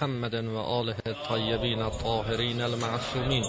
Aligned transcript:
محمد 0.00 0.34
و 0.34 0.56
آله 0.56 0.96
الطیبین 1.06 1.82
الطاهرین 1.82 2.60
المعصومین. 2.60 3.44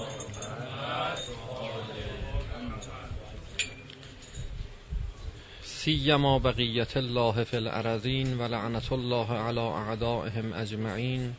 سیما 5.63 6.39
بقیت 6.39 6.97
الله 6.97 7.43
فی 7.43 7.57
الارضین 7.57 8.37
و 8.37 8.47
لعنت 8.47 8.91
الله 8.91 9.31
علی 9.31 9.59
اعدائهم 9.59 10.53
اجمعین. 10.53 11.35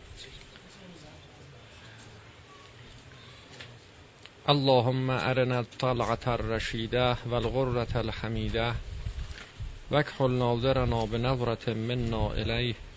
اللهم 4.48 5.10
ارنا 5.10 5.58
الطلعة 5.58 6.28
الرشیده 6.28 7.16
و 7.30 7.34
الغرة 7.34 7.96
الحمیده 7.96 8.74
وکحل 9.90 10.30
ناظرنا 10.30 11.06
بنظرة 11.06 11.74
منا 11.74 12.30
الیه. 12.30 12.87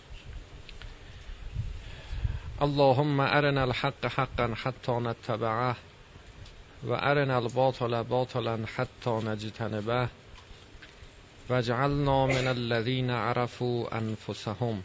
اللهم 2.62 3.20
ارنا 3.20 3.64
الحق 3.64 4.06
حقا 4.06 4.54
حتى 4.56 4.92
نتبعه 4.92 5.76
و 6.84 6.94
ارنا 6.94 7.38
الباطل 7.38 8.04
باطلا 8.04 8.66
حتى 8.76 9.10
نجتنبه 9.10 10.10
واجعلنا 11.50 12.26
من 12.26 12.48
الذين 12.48 13.10
عرفوا 13.10 13.98
انفسهم 13.98 14.84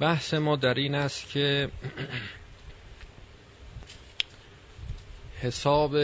بحث 0.00 0.34
ما 0.34 0.56
در 0.56 0.74
این 0.74 0.94
است 0.94 1.30
که 1.30 1.70
حساب 5.42 5.96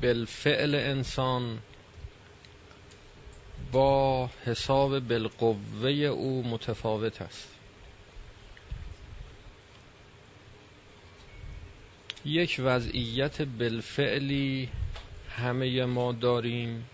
بالفعل 0.00 0.74
انسان 0.74 1.58
با 3.72 4.30
حساب 4.44 4.98
بالقوه 4.98 5.90
او 5.90 6.42
متفاوت 6.48 7.22
است. 7.22 7.48
یک 12.24 12.60
وضعیت 12.64 13.42
بالفعلی 13.42 14.68
همه 15.30 15.84
ما 15.84 16.12
داریم 16.12 16.88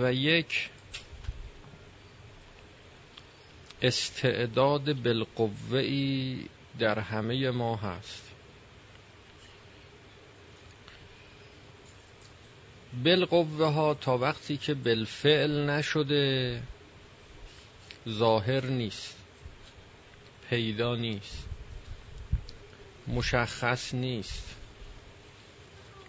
و 0.00 0.12
یک 0.12 0.70
استعداد 3.82 5.02
بالقوه 5.02 6.36
در 6.78 6.98
همه 6.98 7.50
ما 7.50 7.76
هست. 7.76 8.31
بالقوه 13.04 13.66
ها 13.66 13.94
تا 13.94 14.18
وقتی 14.18 14.56
که 14.56 14.74
بالفعل 14.74 15.70
نشده 15.70 16.62
ظاهر 18.08 18.66
نیست 18.66 19.16
پیدا 20.50 20.96
نیست 20.96 21.48
مشخص 23.08 23.94
نیست 23.94 24.56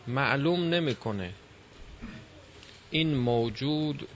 معلوم 0.07 0.63
نمی‌کنه 0.63 1.33
این 2.91 3.15
موجود 3.15 4.07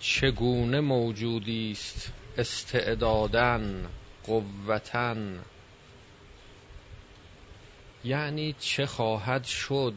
چگونه 0.00 0.80
موجودی 0.80 1.70
است. 1.72 2.12
استعدادن 2.38 3.86
قوتن 4.24 5.38
یعنی 8.04 8.54
چه 8.60 8.86
خواهد 8.86 9.44
شد؟ 9.44 9.94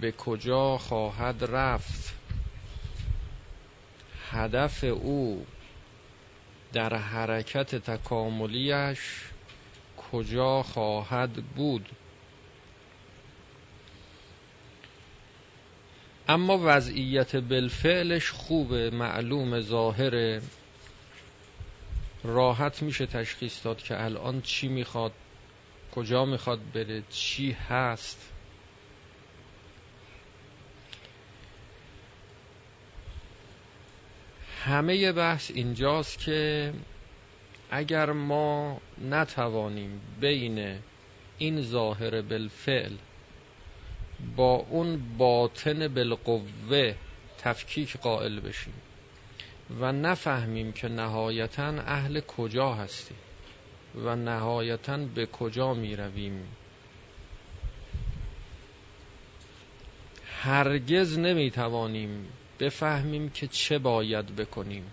به 0.00 0.12
کجا 0.12 0.78
خواهد 0.78 1.44
رفت. 1.44 2.14
هدف 4.30 4.84
او 4.84 5.46
در 6.72 6.94
حرکت 6.96 7.74
تکاملیش 7.74 9.20
کجا 10.12 10.62
خواهد 10.62 11.32
بود. 11.32 11.88
اما 16.28 16.60
وضعیت 16.64 17.36
بالفعلش 17.36 18.30
خوبه 18.30 18.90
معلوم 18.90 19.60
ظاهره 19.60 20.42
راحت 22.24 22.82
میشه 22.82 23.06
تشخیص 23.06 23.64
داد 23.64 23.78
که 23.78 24.04
الان 24.04 24.40
چی 24.40 24.68
می‌خواد 24.68 25.12
کجا 25.94 26.24
می‌خواد 26.24 26.60
بره 26.72 27.02
چی 27.10 27.52
هست. 27.52 28.33
همه 34.64 35.12
بحث 35.12 35.50
اینجاست 35.54 36.18
که 36.18 36.72
اگر 37.70 38.12
ما 38.12 38.80
نتوانیم 39.10 40.00
بین 40.20 40.78
این 41.38 41.62
ظاهر 41.62 42.22
بالفعل 42.22 42.92
با 44.36 44.54
اون 44.54 45.16
باطن 45.18 45.88
بالقوه 45.88 46.94
تفکیک 47.38 47.96
قائل 47.96 48.40
بشیم 48.40 48.74
و 49.80 49.92
نفهمیم 49.92 50.72
که 50.72 50.88
نهایتا 50.88 51.68
اهل 51.68 52.20
کجا 52.20 52.74
هستیم 52.74 53.16
و 54.04 54.16
نهایتا 54.16 54.96
به 54.96 55.26
کجا 55.26 55.74
می 55.74 55.96
رویم 55.96 56.48
هرگز 60.26 61.18
نمی 61.18 61.50
توانیم 61.50 62.28
بفهمیم 62.60 63.28
که 63.30 63.46
چه 63.48 63.78
باید 63.78 64.36
بکنیم. 64.36 64.90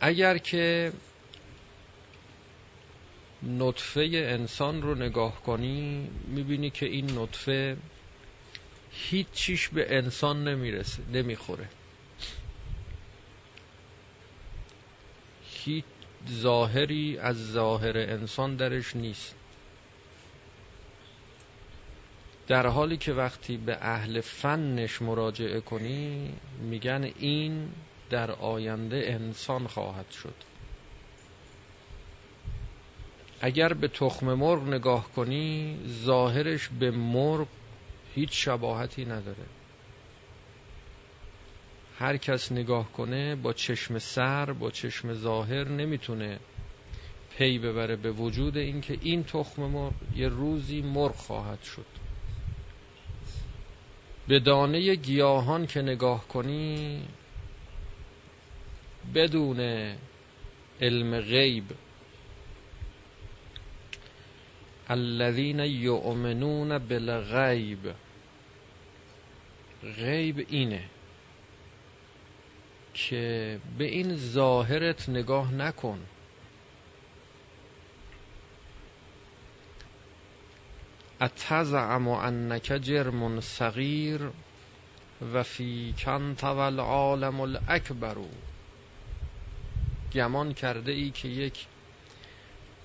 اگر 0.00 0.38
که 0.38 0.92
نطفه 3.42 4.10
انسان 4.14 4.82
رو 4.82 4.94
نگاه 4.94 5.42
کنی 5.42 6.08
می‌بینی 6.28 6.70
که 6.70 6.86
این 6.86 7.18
نطفه 7.18 7.76
هیچ 8.92 9.26
چیش 9.32 9.68
به 9.68 9.96
انسان 9.96 10.48
نمی‌رسه 10.48 11.02
نمی‌خوره. 11.12 11.68
هیچ 15.64 15.84
ظاهری 16.30 17.18
از 17.18 17.52
ظاهر 17.52 17.98
انسان 17.98 18.56
درش 18.56 18.96
نیست. 18.96 19.39
در 22.50 22.66
حالی 22.66 22.96
که 22.96 23.12
وقتی 23.12 23.56
به 23.56 23.78
اهل 23.80 24.20
فنش 24.20 25.02
مراجعه 25.02 25.60
کنی 25.60 26.34
میگن 26.60 27.10
این 27.18 27.68
در 28.10 28.30
آینده 28.30 28.96
انسان 29.06 29.66
خواهد 29.66 30.10
شد. 30.10 30.34
اگر 33.40 33.72
به 33.72 33.88
تخم 33.88 34.34
مرغ 34.34 34.68
نگاه 34.68 35.12
کنی 35.12 35.78
ظاهرش 35.86 36.68
به 36.68 36.90
مرغ 36.90 37.46
هیچ 38.14 38.44
شباهتی 38.44 39.04
نداره. 39.04 39.46
هر 41.98 42.16
کس 42.16 42.52
نگاه 42.52 42.92
کنه 42.92 43.36
با 43.36 43.52
چشم 43.52 43.98
سر 43.98 44.52
با 44.52 44.70
چشم 44.70 45.12
ظاهر 45.12 45.68
نمی‌تونه 45.68 46.40
پی 47.30 47.58
ببره 47.58 47.96
به 47.96 48.12
وجود 48.12 48.56
اینکه 48.56 48.98
این 49.00 49.24
تخم 49.24 49.62
مرغ 49.62 49.94
یه 50.16 50.28
روزی 50.28 50.82
مرغ 50.82 51.14
خواهد 51.14 51.62
شد. 51.62 52.09
به 54.28 54.40
دانه 54.40 54.94
گیاهان 54.94 55.66
که 55.66 55.82
نگاه 55.82 56.28
کنی 56.28 57.02
بدون 59.14 59.60
علم 60.80 61.20
غیب. 61.20 61.64
الذين 64.88 65.58
یؤمنون 65.60 66.78
بالغیب. 66.78 67.94
غیب 69.82 70.46
اینه 70.48 70.84
که 72.94 73.58
به 73.78 73.84
این 73.84 74.16
ظاهرت 74.16 75.08
نگاه 75.08 75.54
نکن. 75.54 75.98
اتزعم 81.20 82.08
انک 82.08 82.78
جرم 82.82 83.40
صغیر 83.40 84.30
و 85.32 85.42
فی 85.42 85.94
کنت 85.98 86.44
العالم 86.44 87.40
الاکبر 87.40 88.16
گمان 90.12 90.54
کرده 90.54 90.92
ای 90.92 91.10
که 91.10 91.28
یک 91.28 91.66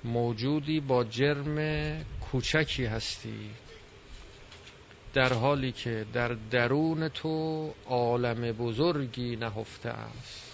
موجودی 0.04 0.80
با 0.80 1.04
جرم 1.04 1.58
کوچکی 2.32 2.86
هستی 2.86 3.50
در 5.14 5.34
حالی 5.34 5.72
که 5.72 6.06
در 6.14 6.36
درون 6.52 7.08
تو 7.10 7.74
عالم 7.86 8.52
بزرگی 8.52 9.36
نهفته 9.36 9.90
است. 9.90 10.52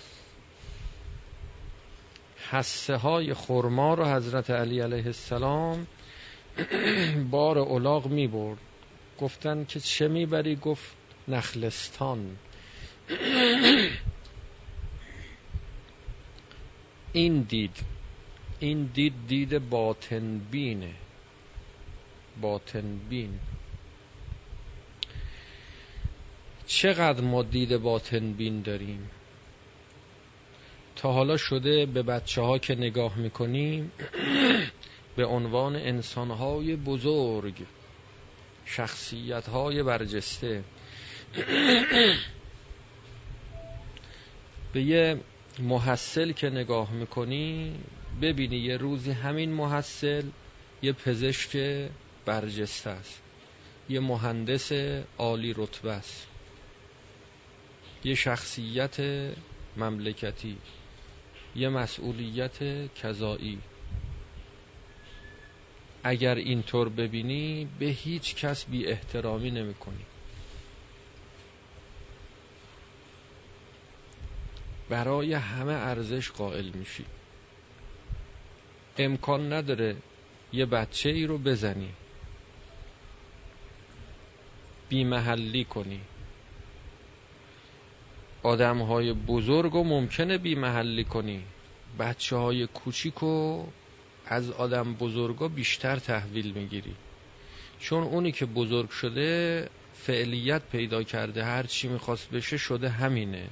حسه 2.49 2.95
های 2.95 3.33
خرما 3.33 3.93
رو 3.93 4.05
حضرت 4.05 4.49
علی 4.49 4.79
علیه 4.79 5.05
السلام 5.05 5.87
بار 7.31 7.57
اولاغ 7.57 8.07
می 8.07 8.27
برد. 8.27 8.57
گفتن 9.19 9.65
که 9.65 9.79
چه 9.79 10.07
می‌بری 10.07 10.55
گفت 10.55 10.95
نخلستان. 11.27 12.37
این 17.13 17.41
دید. 17.41 17.83
این 18.59 18.83
دید 18.93 19.13
دید 19.27 19.69
باطن 19.69 20.39
بینه. 20.51 20.93
باطن 22.41 22.97
بین. 23.09 23.39
چقدر 26.67 27.21
ما 27.21 27.43
دید 27.43 27.77
باطن 27.77 28.33
بین 28.33 28.61
داریم؟ 28.61 29.09
تا 30.95 31.11
حالا 31.13 31.37
شده 31.37 31.85
به 31.85 32.03
بچه 32.03 32.41
ها 32.41 32.57
که 32.57 32.75
نگاه 32.75 33.17
می‌کنیم 33.17 33.91
به 35.15 35.25
عنوان 35.25 35.75
انسانهای 35.75 36.75
بزرگ 36.75 37.65
شخصیتهای 38.65 39.83
برجسته. 39.83 40.63
به 44.73 44.81
یه 44.81 45.19
محصل 45.59 46.31
که 46.31 46.49
نگاه 46.49 46.91
می‌کنی 46.93 47.75
ببینی 48.21 48.57
یه 48.57 48.77
روزی 48.77 49.11
همین 49.11 49.51
محصل 49.53 50.25
یه 50.81 50.93
پزشک 50.93 51.57
برجسته 52.25 52.89
است 52.89 53.21
یه 53.89 53.99
مهندس 53.99 54.71
عالی 55.17 55.53
رتبه 55.57 55.91
است 55.91 56.27
یه 58.03 58.15
شخصیت 58.15 58.99
مملکتی 59.77 60.57
یه 61.55 61.69
مسئولیت 61.69 62.59
کذایی. 62.95 63.59
اگر 66.03 66.35
اینطور 66.35 66.89
ببینی 66.89 67.67
به 67.79 67.85
هیچ 67.85 68.35
کس 68.35 68.65
بی 68.65 68.87
احترامی 68.87 69.51
نمی 69.51 69.73
کنی. 69.73 70.05
برای 74.89 75.33
همه 75.33 75.73
ارزش 75.73 76.31
قائل 76.31 76.69
میشی. 76.69 77.05
امکان 78.97 79.53
نداره 79.53 79.95
یه 80.53 80.65
بچه 80.65 81.09
ای 81.09 81.25
رو 81.25 81.37
بزنی. 81.37 81.89
بیمحلی 84.89 85.63
کنی. 85.63 86.01
آدم 88.43 88.81
های 88.81 89.13
بزرگ 89.13 89.75
و 89.75 89.83
ممکنه 89.83 90.37
بیمحلی 90.37 91.03
کنی. 91.03 91.43
بچه 91.99 92.35
های 92.35 92.67
کوچیک 92.67 93.13
رو 93.13 93.67
از 94.31 94.51
آدم 94.51 94.93
بزرگا 94.93 95.47
بیشتر 95.47 95.95
تحویل 95.95 96.51
می‌گیری. 96.51 96.95
چون 97.79 98.03
اونی 98.03 98.31
که 98.31 98.45
بزرگ 98.45 98.89
شده 98.89 99.69
فعلیت 99.93 100.61
پیدا 100.71 101.03
کرده 101.03 101.43
هر 101.43 101.63
چی 101.63 101.87
می‌خواست 101.87 102.29
بشه 102.29 102.57
شده 102.57 102.89
همینه. 102.89 103.47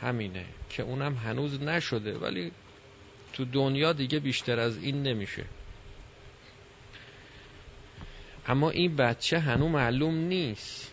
همینه. 0.00 0.44
که 0.70 0.82
اونم 0.82 1.14
هنوز 1.14 1.62
نشده 1.62 2.18
ولی 2.18 2.52
تو 3.32 3.44
دنیا 3.44 3.92
دیگه 3.92 4.18
بیشتر 4.18 4.60
از 4.60 4.78
این 4.78 5.02
نمیشه. 5.02 5.44
اما 8.46 8.70
این 8.70 8.96
بچه 8.96 9.38
هنوز 9.38 9.70
معلوم 9.70 10.14
نیست 10.14 10.92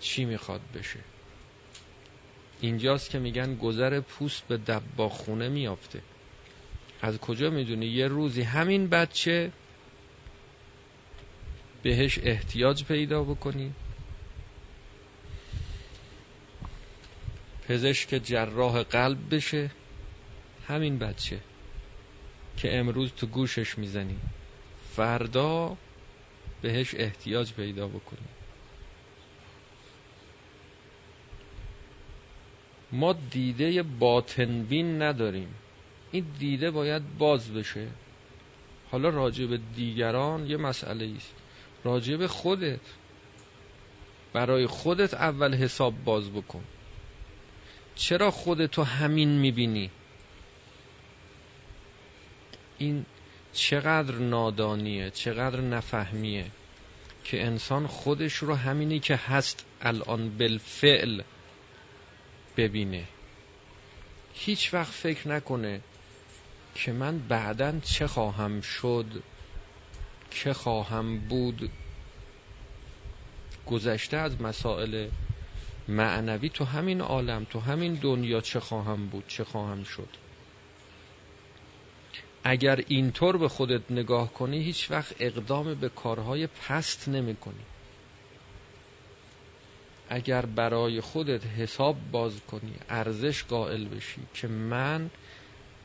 چی 0.00 0.24
می‌خواد 0.24 0.60
بشه. 0.74 1.00
اینجاست 2.60 3.10
که 3.10 3.18
میگن 3.18 3.54
گذر 3.54 4.00
پوست 4.00 4.48
به 4.48 4.56
دبا 4.56 5.08
خونه 5.08 5.48
میافته. 5.48 6.02
از 7.02 7.18
کجا 7.18 7.50
می‌دونی؟ 7.50 7.86
یه 7.86 8.08
روزی 8.08 8.42
همین 8.42 8.88
بچه 8.88 9.52
بهش 11.82 12.18
احتیاج 12.22 12.84
پیدا 12.84 13.24
بکنی. 13.24 13.72
پزشک 17.68 18.20
جراح 18.24 18.82
قلب 18.82 19.34
بشه. 19.34 19.70
همین 20.68 20.98
بچه 20.98 21.40
که 22.56 22.78
امروز 22.78 23.12
تو 23.12 23.26
گوشش 23.26 23.78
می‌زنی. 23.78 24.16
فردا 24.96 25.76
بهش 26.62 26.94
احتیاج 26.94 27.52
پیدا 27.52 27.88
بکنی. 27.88 28.28
ما 32.92 33.12
دیده 33.12 33.82
باطنبین 33.82 35.02
نداریم. 35.02 35.59
این 36.12 36.26
دیده 36.38 36.70
باید 36.70 37.18
باز 37.18 37.54
بشه. 37.54 37.88
حالا 38.90 39.08
راجع 39.08 39.46
به 39.46 39.60
دیگران 39.76 40.46
یه 40.46 40.56
مسئله 40.56 41.12
است 41.16 41.34
راجع 41.84 42.16
به 42.16 42.28
خودت. 42.28 42.80
برای 44.32 44.66
خودت 44.66 45.14
اول 45.14 45.54
حساب 45.54 46.04
باز 46.04 46.30
بکن. 46.30 46.64
چرا 47.94 48.30
خودتو 48.30 48.82
همین 48.82 49.28
می‌بینی؟ 49.28 49.90
این 52.78 53.06
چقدر 53.52 54.14
نادانیه 54.14 55.10
چقدر 55.10 55.60
نفهمیه 55.60 56.46
که 57.24 57.44
انسان 57.44 57.86
خودش 57.86 58.34
رو 58.34 58.54
همینی 58.54 59.00
که 59.00 59.16
هست 59.16 59.66
الان 59.80 60.38
بالفعل 60.38 61.22
ببینه. 62.56 63.04
هیچ 64.34 64.74
وقت 64.74 64.92
فکر 64.92 65.28
نکنه 65.28 65.80
که 66.74 66.92
من 66.92 67.18
بعدا 67.18 67.80
چه 67.80 68.06
خواهم 68.06 68.60
شد 68.60 69.22
چه 70.30 70.52
خواهم 70.52 71.18
بود 71.18 71.70
گذشته 73.66 74.16
از 74.16 74.40
مسائل 74.40 75.08
معنوی 75.88 76.48
تو 76.48 76.64
همین 76.64 77.00
عالم 77.00 77.44
تو 77.44 77.60
همین 77.60 77.94
دنیا 77.94 78.40
چه 78.40 78.60
خواهم 78.60 79.06
بود 79.06 79.24
چه 79.28 79.44
خواهم 79.44 79.84
شد. 79.84 80.08
اگر 82.44 82.84
اینطور 82.88 83.36
به 83.36 83.48
خودت 83.48 83.90
نگاه 83.90 84.32
کنی 84.32 84.62
هیچ 84.62 84.90
وقت 84.90 85.14
اقدام 85.20 85.74
به 85.74 85.88
کارهای 85.88 86.46
پست 86.46 87.08
نمی 87.08 87.36
کنی. 87.36 87.64
اگر 90.08 90.46
برای 90.46 91.00
خودت 91.00 91.46
حساب 91.46 91.96
باز 92.12 92.40
کنی 92.40 92.74
ارزش 92.88 93.44
قائل 93.44 93.84
بشی 93.84 94.20
که 94.34 94.48
من 94.48 95.10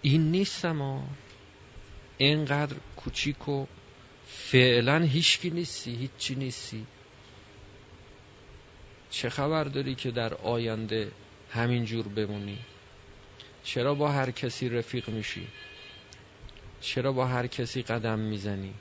این 0.06 0.32
نیستم 0.32 0.82
ها 0.82 1.04
اینقدر 2.18 2.76
کوچیک 2.96 3.50
و 3.50 3.66
فعلا 4.28 5.00
هیچکی 5.00 5.50
نیستی 5.50 5.96
هیچی 5.96 6.36
نیستی. 6.36 6.86
چه 9.10 9.30
خبر 9.30 9.64
داری 9.64 9.96
که 9.96 10.12
در 10.12 10.34
آینده 10.34 11.12
همینجور 11.52 12.08
بمونی؟ 12.08 12.58
چرا 13.64 13.94
با 13.94 14.12
هر 14.12 14.32
کسی 14.32 14.70
رفیق 14.70 15.10
میشی؟ 15.10 15.48
چرا 16.82 17.12
با 17.12 17.26
هر 17.26 17.48
کسی 17.48 17.82
قدم 17.82 18.20
می‌زنی؟ 18.20 18.74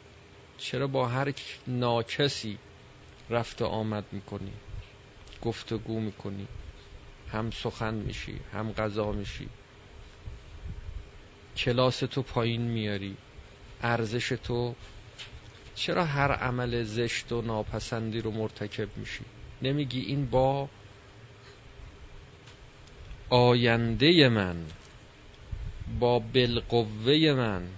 چرا 0.58 0.86
با 0.86 1.08
هر 1.08 1.32
ناکسی 1.66 2.58
رفت 3.30 3.62
آمد 3.62 4.04
می‌کنی؟ 4.12 4.52
گفتگو 5.42 6.00
می‌کنی؟ 6.00 6.48
هم 7.32 7.50
سخن 7.50 7.94
میشی 7.94 8.40
هم 8.52 8.72
غذا 8.72 9.12
میشی. 9.12 9.48
کلاس 11.56 11.98
تو 11.98 12.22
پایین 12.22 12.60
میاری 12.60 13.16
ارزش 13.82 14.28
تو 14.28 14.74
چرا 15.74 16.04
هر 16.04 16.32
عمل 16.32 16.82
زشت 16.82 17.32
و 17.32 17.42
ناپسندی 17.42 18.20
رو 18.20 18.30
مرتکب 18.30 18.88
میشی؟ 18.96 19.24
نمیگی 19.62 20.00
این 20.00 20.26
با 20.26 20.68
آینده 23.30 24.28
من 24.28 24.56
با 26.00 26.18
بالقوه 26.18 27.32
من 27.36 27.68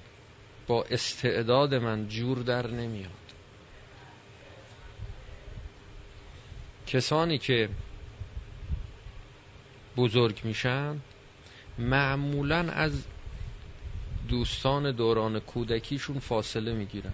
با 0.67 0.85
استعداد 0.91 1.75
من 1.75 2.09
جور 2.09 2.39
در 2.39 2.67
نمیاد. 2.67 3.11
کسانی 6.87 7.39
که 7.39 7.69
بزرگ 9.97 10.41
میشن 10.45 11.01
معمولا 11.79 12.59
از 12.59 13.05
دوستان 14.29 14.93
دوران 14.93 15.41
کودکیشون 15.41 16.19
فاصله 16.19 16.73
می‌گیرن. 16.73 17.13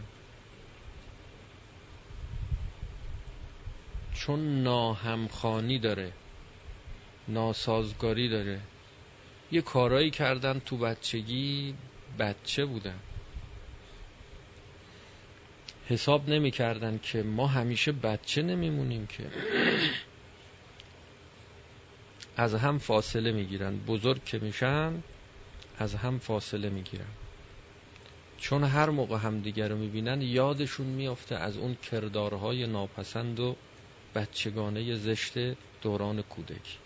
چون 4.14 4.62
ناهمخانی 4.62 5.78
داره 5.78 6.12
ناسازگاری 7.28 8.28
داره 8.28 8.60
یه 9.52 9.62
کارایی 9.62 10.10
کردن 10.10 10.58
تو 10.58 10.76
بچگی 10.76 11.74
بچه 12.18 12.64
بودن. 12.64 12.98
حساب 15.88 16.28
نمی 16.28 16.50
کردن 16.50 16.98
که 17.02 17.22
ما 17.22 17.46
همیشه 17.46 17.92
بچه 17.92 18.42
نمیمونیم 18.42 19.06
که. 19.06 19.30
از 22.36 22.54
هم 22.54 22.78
فاصله 22.78 23.32
می‌گیرن. 23.32 23.78
بزرگ 23.78 24.24
که 24.24 24.38
میشن 24.38 25.02
از 25.78 25.94
هم 25.94 26.18
فاصله 26.18 26.70
می‌گیرن. 26.70 27.12
چون 28.38 28.64
هر 28.64 28.90
موقع 28.90 29.16
همدیگر 29.16 29.68
رو 29.68 29.76
می‌بینن 29.76 30.22
یادشون 30.22 30.86
میافته 30.86 31.36
از 31.36 31.56
اون 31.56 31.74
کردارهای 31.74 32.66
ناپسند 32.66 33.40
و 33.40 33.56
بچگانه 34.14 34.94
زشت 34.94 35.34
دوران 35.82 36.22
کودکی 36.22 36.78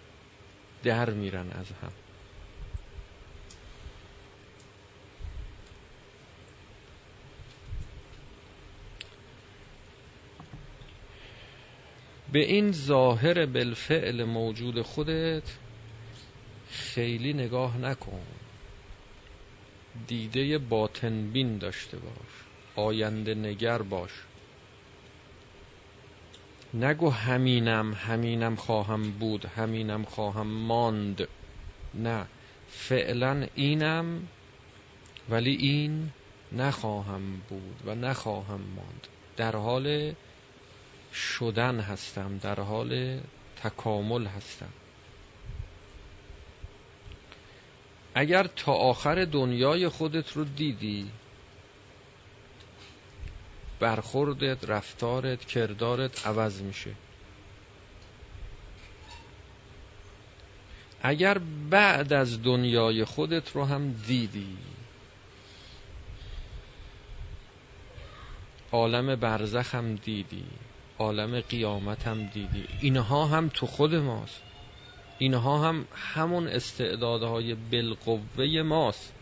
در 0.82 1.10
میرن 1.10 1.50
از 1.50 1.72
هم. 1.72 1.92
به 12.32 12.38
این 12.38 12.72
ظاهر 12.72 13.46
بالفعل 13.46 14.24
موجود 14.24 14.82
خودت 14.82 15.56
خیلی 16.70 17.32
نگاه 17.32 17.78
نکن. 17.78 18.22
دیده 20.06 20.58
باطن 20.58 21.30
بین 21.30 21.58
داشته 21.58 21.96
باش. 21.96 22.46
آینده 22.76 23.34
نگر 23.34 23.82
باش. 23.82 24.10
نگو 26.74 27.10
همینم 27.10 27.94
همینم 27.94 28.56
خواهم 28.56 29.10
بود 29.10 29.46
همینم 29.46 30.04
خواهم 30.04 30.46
ماند. 30.46 31.28
نه 31.94 32.26
فعلا 32.68 33.46
اینم 33.54 34.28
ولی 35.28 35.54
این 35.54 36.10
نخواهم 36.52 37.40
بود 37.48 37.82
و 37.86 37.94
نخواهم 37.94 38.60
ماند. 38.76 39.06
در 39.36 39.56
حال 39.56 40.14
شدن 41.14 41.80
هستم 41.80 42.38
در 42.38 42.60
حال 42.60 43.20
تکامل 43.62 44.26
هستم. 44.26 44.72
اگر 48.18 48.46
تا 48.46 48.72
آخر 48.72 49.24
دنیای 49.24 49.88
خودت 49.88 50.32
رو 50.32 50.44
دیدی 50.44 51.10
برخوردت 53.80 54.70
رفتارت 54.70 55.44
کردارت 55.44 56.26
عوض 56.26 56.62
میشه. 56.62 56.90
اگر 61.02 61.38
بعد 61.70 62.12
از 62.12 62.42
دنیای 62.42 63.04
خودت 63.04 63.56
رو 63.56 63.64
هم 63.64 63.92
دیدی 63.92 64.56
عالم 68.72 69.16
برزخ 69.16 69.74
هم 69.74 69.94
دیدی 69.94 70.44
عالم 70.98 71.40
قیامت 71.40 72.06
هم 72.06 72.26
دیدی 72.26 72.64
اینها 72.80 73.26
هم 73.26 73.48
تو 73.48 73.66
خود 73.66 73.94
ماست. 73.94 74.45
اینها 75.18 75.68
هم 75.68 75.84
همون 75.94 76.48
استعدادهای 76.48 77.54
بالقوه 77.54 78.62
ماست. 78.62 79.12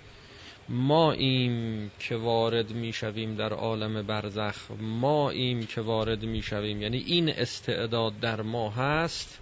ما 0.68 1.12
ایم 1.12 1.90
که 1.98 2.16
وارد 2.16 2.72
می‌شویم 2.72 3.34
در 3.34 3.52
عالم 3.52 4.02
برزخ 4.02 4.70
ما 4.80 5.30
ایم 5.30 5.66
که 5.66 5.80
وارد 5.80 6.22
می‌شویم. 6.22 6.82
یعنی 6.82 6.98
این 6.98 7.28
استعداد 7.28 8.20
در 8.20 8.42
ما 8.42 8.70
هست 8.70 9.40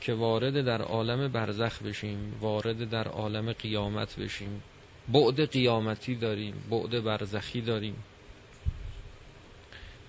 که 0.00 0.14
وارد 0.14 0.64
در 0.64 0.82
عالم 0.82 1.28
برزخ 1.28 1.82
بشیم 1.82 2.38
وارد 2.40 2.90
در 2.90 3.08
عالم 3.08 3.52
قیامت 3.52 4.16
بشیم. 4.16 4.62
بعد 5.08 5.50
قیامتی 5.50 6.14
داریم 6.14 6.54
بعد 6.70 7.04
برزخی 7.04 7.60
داریم. 7.60 7.96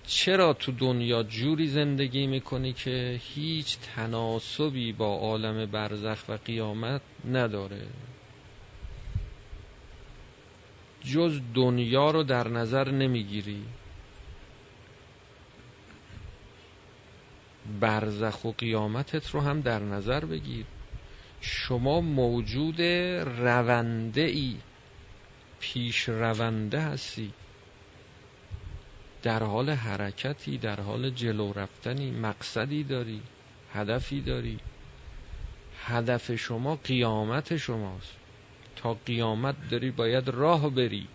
چرا 0.06 0.52
تو 0.52 0.72
دنیا 0.72 1.22
جوری 1.22 1.66
زندگی 1.66 2.26
می‌کنی 2.26 2.72
که 2.72 3.20
هیچ 3.34 3.78
تناسبی 3.78 4.92
با 4.92 5.06
عالم 5.06 5.66
برزخ 5.66 6.28
و 6.28 6.32
قیامت 6.32 7.00
نداره؟ 7.30 7.86
جز 11.00 11.40
دنیا 11.54 12.10
رو 12.10 12.22
در 12.22 12.48
نظر 12.48 12.90
نمی‌گیری. 12.90 13.62
برزخ 17.80 18.44
و 18.44 18.52
قیامتت 18.52 19.30
رو 19.30 19.40
هم 19.40 19.60
در 19.60 19.78
نظر 19.78 20.24
بگیر. 20.24 20.66
شما 21.40 22.00
موجود 22.00 22.80
رونده 23.40 24.20
ای 24.20 24.56
پیش 25.60 26.08
رونده 26.08 26.80
هستی. 26.80 27.32
در 29.22 29.42
حال 29.42 29.70
حرکتی 29.70 30.58
در 30.58 30.80
حال 30.80 31.10
جلو 31.10 31.52
رفتنی 31.52 32.10
مقصدی 32.10 32.84
داری 32.84 33.22
هدفی 33.74 34.20
داری. 34.20 34.58
هدف 35.84 36.36
شما 36.36 36.76
قیامت 36.76 37.56
شماست. 37.56 38.16
تا 38.76 38.94
قیامت 38.94 39.54
داری 39.70 39.90
باید 39.90 40.28
راه 40.28 40.70
بری 40.70 41.08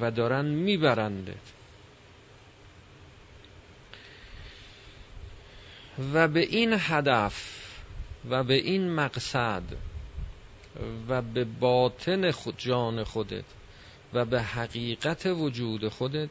و 0.00 0.10
دارن 0.10 0.44
میبرندت. 0.44 1.52
و 6.14 6.28
به 6.28 6.40
این 6.40 6.74
هدف 6.78 7.60
و 8.30 8.44
به 8.44 8.54
این 8.54 8.90
مقصد 8.90 9.62
و 11.08 11.22
به 11.22 11.44
باطن 11.44 12.30
خود 12.30 12.54
جان 12.58 13.04
خودت 13.04 13.44
و 14.12 14.24
به 14.24 14.42
حقیقت 14.42 15.26
وجود 15.26 15.88
خودت 15.88 16.28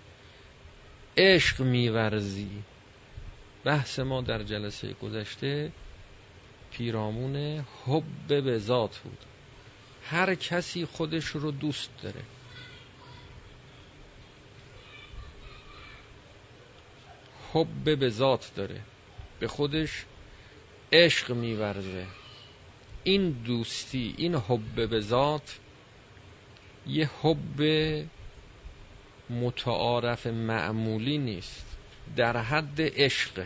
عشق 1.19 1.61
میورزی. 1.61 2.49
بحث 3.63 3.99
ما 3.99 4.21
در 4.21 4.43
جلسه 4.43 4.93
گذشته 4.93 5.71
پیرامون 6.71 7.65
حب 7.85 8.43
به 8.43 8.57
ذات 8.57 8.97
بود. 8.97 9.17
هر 10.03 10.35
کسی 10.35 10.85
خودش 10.85 11.25
رو 11.25 11.51
دوست 11.51 11.89
داره. 12.01 12.21
حب 17.53 17.99
به 17.99 18.09
ذات 18.09 18.51
داره. 18.55 18.81
به 19.39 19.47
خودش 19.47 20.05
عشق 20.91 21.31
میورزه. 21.31 22.05
این 23.03 23.29
دوستی 23.29 24.15
این 24.17 24.35
حب 24.35 24.89
به 24.89 24.99
ذات 24.99 25.59
یه 26.87 27.09
حب 27.21 27.61
متعارف 29.29 30.27
معمولی 30.27 31.17
نیست. 31.17 31.77
در 32.15 32.37
حد 32.37 32.75
عشق. 32.77 33.45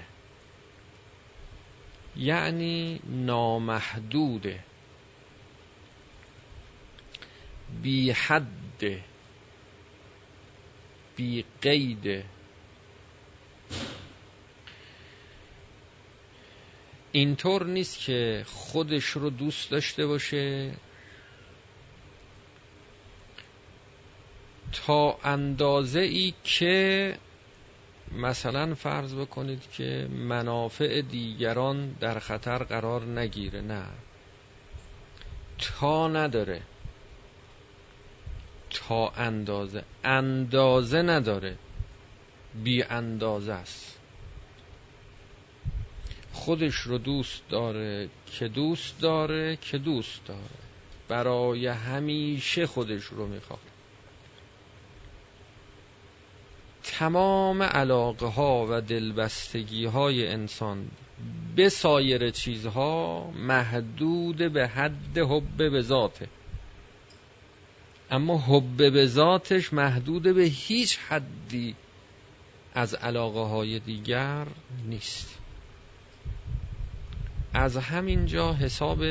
یعنی 2.16 3.00
نامحدوده 3.06 4.60
بی 7.82 8.12
حد. 8.12 9.04
بی 11.16 11.46
قید. 11.62 12.24
اینطور 17.12 17.66
نیست 17.66 18.00
که 18.00 18.44
خودش 18.48 19.06
رو 19.06 19.30
دوست 19.30 19.72
داشته 19.72 20.08
باشه 20.08 20.72
تا 24.74 25.18
اندازه 25.24 26.00
ای 26.00 26.34
که 26.44 27.18
مثلا 28.12 28.75
فرض 28.75 29.15
بکنید 29.15 29.62
که 29.72 30.08
منافع 30.12 31.01
دیگران 31.01 31.92
در 32.00 32.20
خطر 32.20 32.58
قرار 32.63 33.06
نگیره 33.06 33.62
نه. 33.62 33.86
تا 35.58 36.08
نداره. 36.08 36.62
تا 38.70 39.10
اندازه. 39.10 39.84
اندازه 40.03 41.01
نداره. 41.01 41.58
بی 42.63 42.84
اندازه 42.84 43.53
است. 43.53 44.00
خودش 46.32 46.75
رو 46.75 46.98
دوست 46.98 47.50
داره 47.50 48.10
که 48.25 48.48
دوست 48.48 49.00
داره 49.01 49.56
که 49.56 49.77
دوست 49.77 50.25
داره. 50.25 50.39
برای 51.08 51.68
همیشه 51.68 52.68
خودش 52.68 53.03
رو 53.03 53.27
می‌خواد. 53.27 53.73
تمام 56.84 57.62
علاقه 57.62 58.25
ها 58.25 58.68
و 58.70 58.82
دلبستگی 58.82 59.86
های 59.86 60.28
انسان 60.28 60.88
به 61.56 61.70
سایر 61.70 62.30
چیزها 62.30 63.32
محدود 63.32 64.38
به 64.54 64.68
حد 64.68 65.18
حب 65.18 65.58
به 65.58 65.82
ذاته. 65.82 66.28
اما 68.12 68.38
حب 68.38 68.92
به 68.92 69.08
ذاتش 69.08 69.74
محدود 69.74 70.24
به 70.24 70.44
هیچ 70.44 70.98
حدی 70.98 71.75
از 72.74 72.94
علاقه 72.94 73.40
های 73.40 73.80
دیگر 73.80 74.46
نیست. 74.88 75.40
از 77.54 77.78
همین 77.78 78.25
جا 78.25 78.54
حساب 78.54 79.04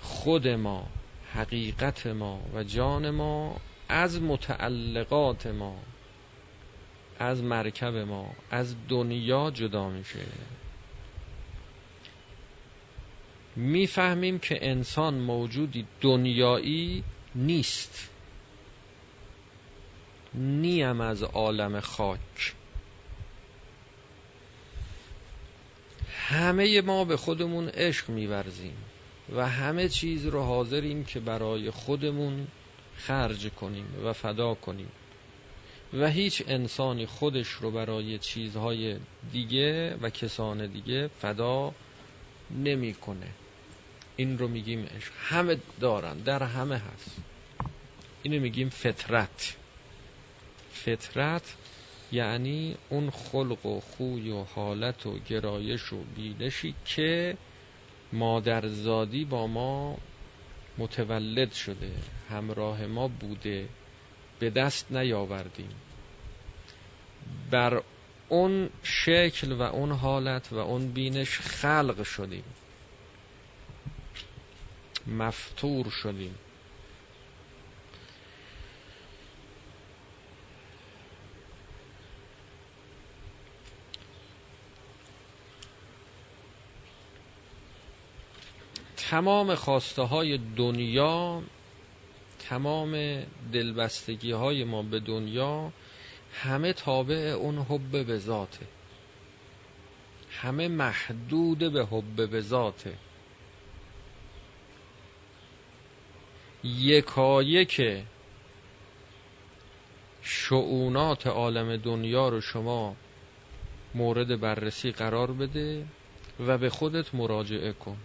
خود 0.00 0.48
ما 0.48 0.86
حقیقت 1.32 2.06
ما 2.06 2.40
و 2.54 2.64
جان 2.64 3.10
ما 3.10 3.56
از 3.88 4.22
متعلقات 4.22 5.46
ما 5.46 5.78
از 7.18 7.42
مرکب 7.42 7.94
ما 7.94 8.34
از 8.50 8.74
دنیا 8.88 9.50
جدا 9.50 9.88
میشه. 9.88 10.26
می‌فهمیم 13.56 14.38
که 14.38 14.58
انسان 14.70 15.14
موجودی 15.14 15.86
دنیایی 16.00 17.04
نیست. 17.34 18.10
نیم 20.34 21.00
از 21.00 21.22
عالم 21.22 21.80
خاک. 21.80 22.54
همه 26.28 26.80
ما 26.80 27.04
به 27.04 27.16
خودمون 27.16 27.68
عشق 27.68 28.08
میورزیم 28.08 28.76
و 29.36 29.48
همه 29.48 29.88
چیز 29.88 30.26
رو 30.26 30.42
حاضریم 30.42 31.04
که 31.04 31.20
برای 31.20 31.70
خودمون 31.70 32.46
خرج 32.96 33.48
کنیم 33.48 33.86
و 34.04 34.12
فدا 34.12 34.54
کنیم. 34.54 34.88
و 35.92 36.08
هیچ 36.08 36.42
انسانی 36.46 37.06
خودش 37.06 37.48
رو 37.48 37.70
برای 37.70 38.18
چیزهای 38.18 38.96
دیگه 39.32 39.96
و 39.96 40.10
کسان 40.10 40.66
دیگه 40.66 41.08
فدا 41.08 41.74
نمی‌کنه. 42.50 43.28
این 44.16 44.38
رو 44.38 44.48
میگیم 44.48 44.84
عشق. 44.96 45.12
همه 45.16 45.56
دارن 45.80 46.18
در 46.18 46.42
همه 46.42 46.76
هست. 46.76 47.16
اینو 48.22 48.40
میگیم 48.40 48.68
فطرت. 48.68 49.56
فطرت 50.72 51.54
یعنی 52.12 52.76
اون 52.88 53.10
خلق 53.10 53.66
و 53.66 53.80
خوی 53.80 54.30
و 54.30 54.44
حالت 54.44 55.06
و 55.06 55.18
گرایش 55.18 55.92
و 55.92 55.96
بینشی 56.16 56.74
که 56.84 57.36
مادرزادی 58.12 59.24
با 59.24 59.46
ما 59.46 59.98
متولد 60.78 61.52
شده 61.52 61.90
همراه 62.30 62.86
ما 62.86 63.08
بوده 63.08 63.68
به 64.38 64.50
دست 64.50 64.92
نیاوردیم. 64.92 65.70
بر 67.50 67.82
اون 68.28 68.70
شکل 68.82 69.52
و 69.52 69.62
اون 69.62 69.92
حالت 69.92 70.52
و 70.52 70.56
اون 70.56 70.92
بینش 70.92 71.40
خلق 71.40 72.02
شدیم. 72.02 72.44
مفتور 75.06 75.90
شدیم. 75.90 76.34
تمام 89.10 89.54
خواسته 89.54 90.02
های 90.02 90.38
دنیا 90.56 91.42
تمام 92.38 93.22
دلبستگی 93.52 94.32
های 94.32 94.64
ما 94.64 94.82
به 94.82 95.00
دنیا 95.00 95.72
همه 96.32 96.72
تابع 96.72 97.16
اون 97.16 97.58
حب 97.58 98.06
به 98.06 98.18
ذاته. 98.18 98.66
همه 100.30 100.68
محدود 100.68 101.58
به 101.58 101.86
حب 101.86 102.30
به 102.30 102.40
ذاته. 102.40 102.94
یکایک 106.64 107.82
شعونات 110.22 111.26
عالم 111.26 111.76
دنیا 111.76 112.28
رو 112.28 112.40
شما 112.40 112.96
مورد 113.94 114.40
بررسی 114.40 114.92
قرار 114.92 115.32
بده 115.32 115.86
و 116.46 116.58
به 116.58 116.70
خودت 116.70 117.14
مراجعه 117.14 117.72
کن. 117.72 117.96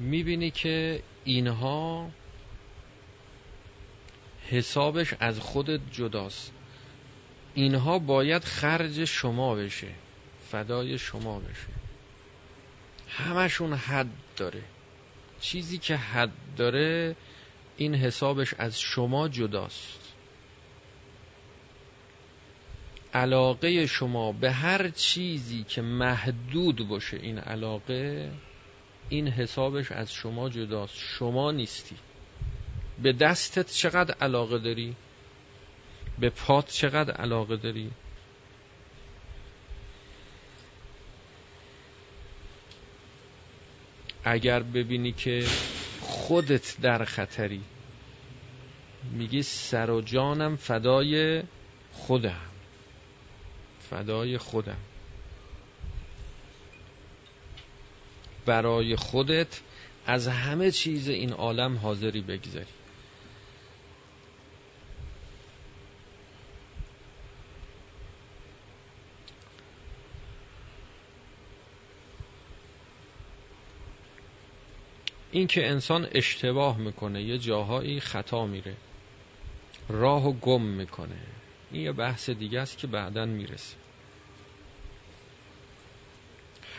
می‌بینی 0.00 0.50
که 0.50 1.02
اینها 1.24 2.10
حسابش 4.48 5.14
از 5.20 5.40
خودت 5.40 5.80
جداست. 5.92 6.52
اینها 7.54 7.98
باید 7.98 8.44
خرج 8.44 9.04
شما 9.04 9.54
بشه 9.54 9.88
فدای 10.50 10.98
شما 10.98 11.40
بشه. 11.40 11.66
همشون 13.08 13.72
حد 13.72 14.10
داره. 14.36 14.62
چیزی 15.40 15.78
که 15.78 15.96
حد 15.96 16.32
داره 16.56 17.16
این 17.76 17.94
حسابش 17.94 18.54
از 18.58 18.80
شما 18.80 19.28
جداست. 19.28 20.00
علاقه 23.14 23.86
شما 23.86 24.32
به 24.32 24.52
هر 24.52 24.88
چیزی 24.88 25.64
که 25.64 25.82
محدود 25.82 26.88
باشه 26.88 27.16
این 27.16 27.38
علاقه 27.38 28.30
این 29.10 29.28
حسابش 29.28 29.92
از 29.92 30.12
شما 30.12 30.48
جداست. 30.48 30.94
شما 30.96 31.52
نیستی. 31.52 31.96
به 33.02 33.12
دستت 33.12 33.72
چقدر 33.72 34.14
علاقه 34.14 34.58
داری؟ 34.58 34.96
به 36.18 36.30
پات 36.30 36.70
چقدر 36.70 37.14
علاقه 37.14 37.56
داری؟ 37.56 37.90
اگر 44.24 44.62
ببینی 44.62 45.12
که 45.12 45.46
خودت 46.00 46.76
در 46.80 47.04
خطری 47.04 47.60
میگی 49.12 49.42
سر 49.42 49.90
و 49.90 50.00
جانم 50.00 50.56
فدای 50.56 51.42
خودم. 51.92 52.40
فدای 53.90 54.38
خودم. 54.38 54.89
برای 58.46 58.96
خودت 58.96 59.60
از 60.06 60.28
همه 60.28 60.70
چیز 60.70 61.08
این 61.08 61.32
عالم 61.32 61.76
حاضری 61.76 62.20
بگذاری. 62.20 62.66
این 75.32 75.46
که 75.46 75.68
انسان 75.68 76.08
اشتباه 76.12 76.78
می‌کنه 76.78 77.22
یه 77.22 77.38
جاهایی 77.38 78.00
خطا 78.00 78.46
میره. 78.46 78.76
راه 79.88 80.26
و 80.26 80.32
گم 80.32 80.62
می‌کنه. 80.62 81.18
این 81.70 81.82
یه 81.82 81.92
بحث 81.92 82.30
دیگه 82.30 82.60
است 82.60 82.78
که 82.78 82.86
بعدا 82.86 83.24
می‌رسه 83.26 83.79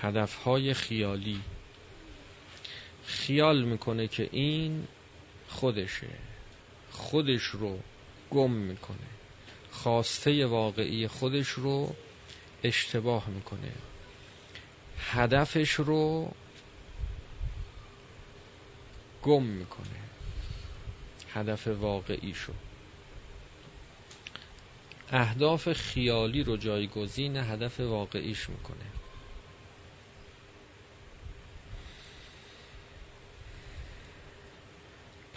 هدفهای 0.01 0.73
خیالی. 0.73 1.41
خیال 3.05 3.63
می‌کنه 3.63 4.07
که 4.07 4.29
این 4.31 4.87
خودشه. 5.47 6.07
خودش 6.91 7.43
رو 7.43 7.79
گم 8.31 8.51
می‌کنه. 8.51 8.97
خواسته 9.71 10.45
واقعی 10.45 11.07
خودش 11.07 11.49
رو 11.49 11.95
اشتباه 12.63 13.29
می‌کنه. 13.29 13.71
هدفش 14.99 15.71
رو 15.71 16.31
گم 19.23 19.43
می‌کنه. 19.43 20.01
هدف 21.33 21.67
واقعیشو. 21.67 22.53
اهداف 25.11 25.73
خیالی 25.73 26.43
رو 26.43 26.57
جایگزین 26.57 27.37
هدف 27.37 27.79
واقعیش 27.79 28.49
می‌کنه. 28.49 29.00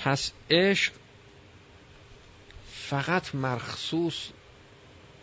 پس 0.04 0.32
عشق 0.50 0.92
فقط 2.66 3.34
مخصوص 3.34 4.28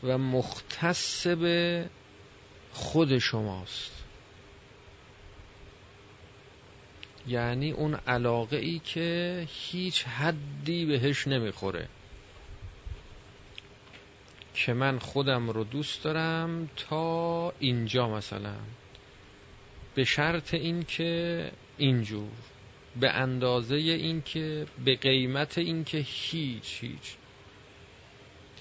و 0.03 0.17
مختص 0.17 1.27
به 1.27 1.89
خود 2.73 3.17
شماست. 3.17 4.03
یعنی 7.27 7.71
اون 7.71 7.93
علاقه 7.95 8.57
ای 8.57 8.79
که 8.79 9.47
هیچ 9.49 10.03
حدی 10.03 10.85
بهش 10.85 11.27
نمی‌خوره. 11.27 11.87
که 14.53 14.73
من 14.73 14.99
خودم 14.99 15.49
رو 15.49 15.63
دوست 15.63 16.03
دارم 16.03 16.69
تا 16.75 17.53
اینجا 17.59 18.09
مثلا. 18.09 18.55
به 19.95 20.03
شرط 20.03 20.53
این 20.53 20.83
که 20.83 21.51
اینجور. 21.77 22.31
به 22.99 23.09
اندازه 23.09 23.75
این 23.75 24.21
که 24.21 24.65
به 24.85 24.95
قیمت 24.95 25.57
این 25.57 25.83
که 25.83 25.97
هیچ 25.97 26.77
هیچ. 26.81 27.15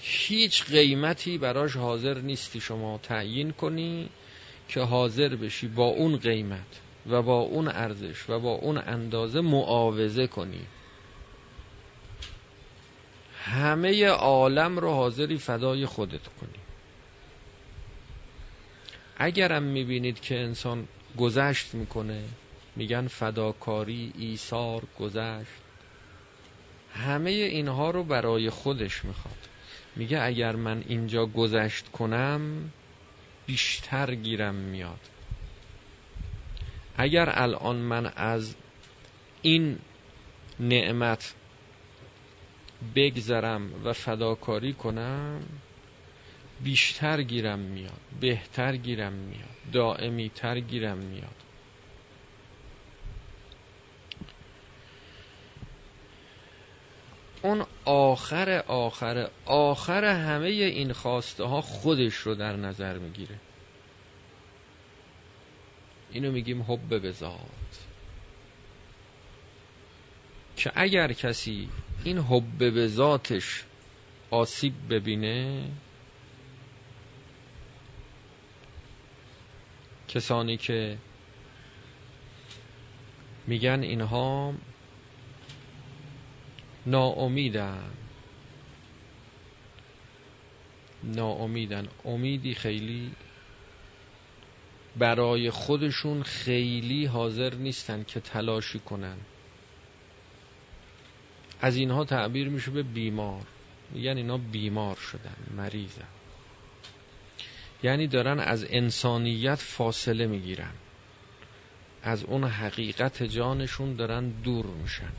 هیچ 0.01 0.63
قیمتی 0.63 1.37
براش 1.37 1.75
حاضر 1.75 2.17
نیستی 2.17 2.59
شما 2.59 2.97
تعیین 3.03 3.51
کنی 3.51 4.09
که 4.67 4.81
حاضر 4.81 5.35
بشی 5.35 5.67
با 5.67 5.85
اون 5.85 6.17
قیمت 6.17 6.81
و 7.09 7.21
با 7.21 7.39
اون 7.39 7.67
ارزش 7.67 8.29
و 8.29 8.39
با 8.39 8.51
اون 8.51 8.77
اندازه 8.77 9.41
معاوضه 9.41 10.27
کنی. 10.27 10.65
همه 13.43 14.07
عالم 14.07 14.79
رو 14.79 14.89
حاضری 14.89 15.37
فدای 15.37 15.85
خودت 15.85 16.27
کنی. 16.27 16.59
اگرم 19.17 19.63
می‌بینید 19.63 20.19
که 20.19 20.39
انسان 20.39 20.87
گذشت 21.17 21.73
می‌کنه 21.73 22.23
میگن 22.75 23.07
فداکاری 23.07 24.13
ایثار 24.17 24.83
گذشت. 24.99 25.61
همه 26.93 27.29
اینها 27.29 27.91
رو 27.91 28.03
برای 28.03 28.49
خودش 28.49 29.05
می‌خواد. 29.05 29.37
میگه 29.95 30.21
اگر 30.21 30.55
من 30.55 30.83
اینجا 30.87 31.25
گذشت 31.25 31.91
کنم 31.91 32.71
بیشتر 33.45 34.15
گیرم 34.15 34.55
میاد. 34.55 34.99
اگر 36.97 37.29
الان 37.33 37.75
من 37.75 38.05
از 38.05 38.55
این 39.41 39.79
نعمت 40.59 41.35
بگذرم 42.95 43.85
و 43.85 43.93
فداکاری 43.93 44.73
کنم 44.73 45.41
بیشتر 46.63 47.21
گیرم 47.21 47.59
میاد 47.59 47.99
بهتر 48.21 48.75
گیرم 48.75 49.13
میاد 49.13 49.71
دائمی 49.73 50.29
تر 50.29 50.59
گیرم 50.59 50.97
میاد. 50.97 51.35
اون 57.41 57.65
آخر 57.85 58.63
آخر 58.67 59.29
آخر 59.45 60.05
همه 60.05 60.47
این 60.47 60.93
خواسته 60.93 61.43
ها 61.43 61.61
خودش 61.61 62.15
رو 62.15 62.35
در 62.35 62.55
نظر 62.55 62.97
می‌گیره. 62.97 63.39
اینو 66.11 66.31
میگیم 66.31 66.61
حب 66.61 67.01
به 67.01 67.11
ذات 67.11 67.85
که 70.55 70.71
اگر 70.75 71.13
کسی 71.13 71.69
این 72.03 72.17
حب 72.17 72.57
به 72.57 72.87
ذاتش 72.87 73.63
آسیب 74.31 74.73
ببینه 74.89 75.63
کسانی 80.07 80.57
که 80.57 80.97
میگن 83.47 83.83
اینها 83.83 84.53
ناامیدن. 86.85 87.91
ناامیدن. 91.03 91.87
امیدی 92.05 92.53
خیلی 92.53 93.11
برای 94.97 95.49
خودشون 95.49 96.23
خیلی 96.23 97.05
حاضر 97.05 97.55
نیستن 97.55 98.03
که 98.03 98.19
تلاشی 98.19 98.79
کنن. 98.79 99.17
از 101.61 101.75
اینها 101.75 102.05
تعبیر 102.05 102.49
میشه 102.49 102.71
به 102.71 102.83
بیمار. 102.83 103.41
میگن 103.91 104.17
اینا 104.17 104.37
بیمار 104.37 104.95
شدن 104.95 105.35
مریضن. 105.57 106.07
یعنی 107.83 108.07
دارن 108.07 108.39
از 108.39 108.65
انسانیت 108.69 109.55
فاصله 109.55 110.27
می‌گیرن. 110.27 110.73
از 112.03 112.23
اون 112.23 112.43
حقیقت 112.43 113.23
جانشون 113.23 113.93
دارن 113.93 114.29
دور 114.29 114.65
میشن. 114.65 115.11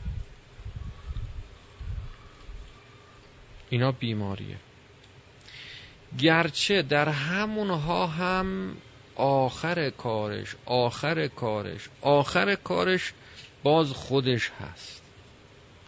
اینا 3.73 3.93
بیماریه. 3.93 4.57
گرچه 6.19 6.83
در 6.83 7.09
همونها 7.09 8.07
هم 8.07 8.77
آخر 9.17 9.91
کارش 9.91 10.57
آخر 10.67 11.27
کارش 11.27 11.89
آخر 12.01 12.55
کارش 12.55 13.13
باز 13.63 13.91
خودش 13.93 14.51
هست. 14.51 15.03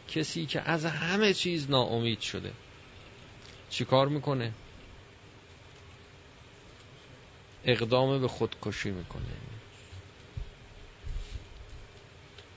کسی 0.08 0.46
که 0.46 0.60
از 0.60 0.84
همه 0.84 1.34
چیز 1.34 1.70
ناامید 1.70 2.20
شده. 2.20 2.52
چی 3.70 3.84
کار 3.84 4.08
می‌کنه؟ 4.08 4.52
اقدام 7.64 8.20
به 8.20 8.28
خودکشی 8.28 8.90
می‌کنه. 8.90 9.22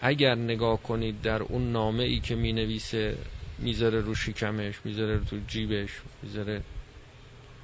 اگر 0.02 0.36
نگاه 0.36 0.84
کنید 0.84 1.22
در 1.22 1.44
اون 1.44 1.72
نامه 1.72 2.04
ای 2.04 2.20
که 2.20 2.36
می 2.36 2.54
نویسه 2.54 3.18
می‌ذاره 3.58 4.02
رو 4.02 4.16
شکمش 4.16 4.76
می‌ذاره 4.84 5.20
تو 5.20 5.40
جیبش 5.48 5.92
می‌ذاره 6.24 6.62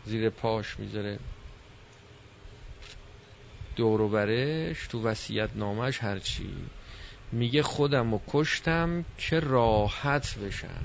زیر 0.06 0.30
پاش 0.30 0.80
می‌ذاره 0.80 1.20
دوروبرش 3.76 4.88
تو 4.88 5.04
وسیعت 5.04 5.50
نامش 5.56 6.04
هرچی 6.04 6.56
میگه 7.32 7.64
خودم 7.64 8.12
رو 8.12 8.22
کشتم 8.28 9.06
که 9.18 9.40
راحت 9.40 10.38
بشم. 10.38 10.84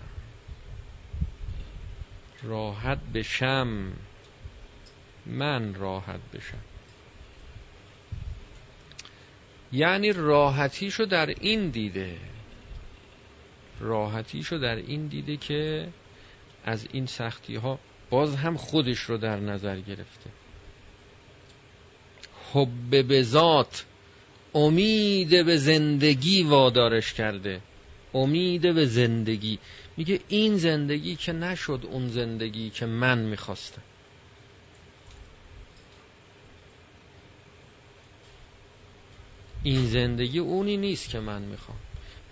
راحت 2.43 2.99
بشم. 3.15 3.93
من 5.27 5.75
راحت 5.75 6.21
بشم. 6.35 6.59
یعنی 9.73 10.13
راحتیشو 10.13 11.05
در 11.05 11.27
این 11.27 11.71
دیده. 11.71 12.19
راحتیشو 13.81 14.59
در 14.59 14.77
این 14.77 15.07
دیده 15.07 15.37
که 15.37 15.89
از 16.65 16.87
این 16.93 17.07
سختی 17.07 17.55
ها 17.55 17.79
باز 18.11 18.37
هم 18.37 18.57
خودش 18.57 18.99
رو 18.99 19.19
در 19.19 19.37
نظر 19.37 19.81
گرفته. 19.81 20.31
حب 22.53 23.07
به 23.09 23.23
ذات 23.23 23.85
امید 24.55 25.31
به 25.47 25.57
زندگی 25.57 26.43
وادارش 26.43 27.13
کرده. 27.13 27.61
امید 28.15 28.75
به 28.75 28.87
زندگی. 28.87 29.59
میگه 29.97 30.21
این 30.29 30.57
زندگی 30.57 31.17
که 31.17 31.33
نشد 31.33 31.81
اون 31.91 32.09
زندگی 32.09 32.71
که 32.71 32.87
من 32.87 33.19
می‌خواستم. 33.19 33.83
این 39.63 39.87
زندگی 39.87 40.39
اونی 40.39 40.77
نیست 40.77 41.11
که 41.11 41.21
من 41.21 41.43
می‌خوام. 41.43 41.79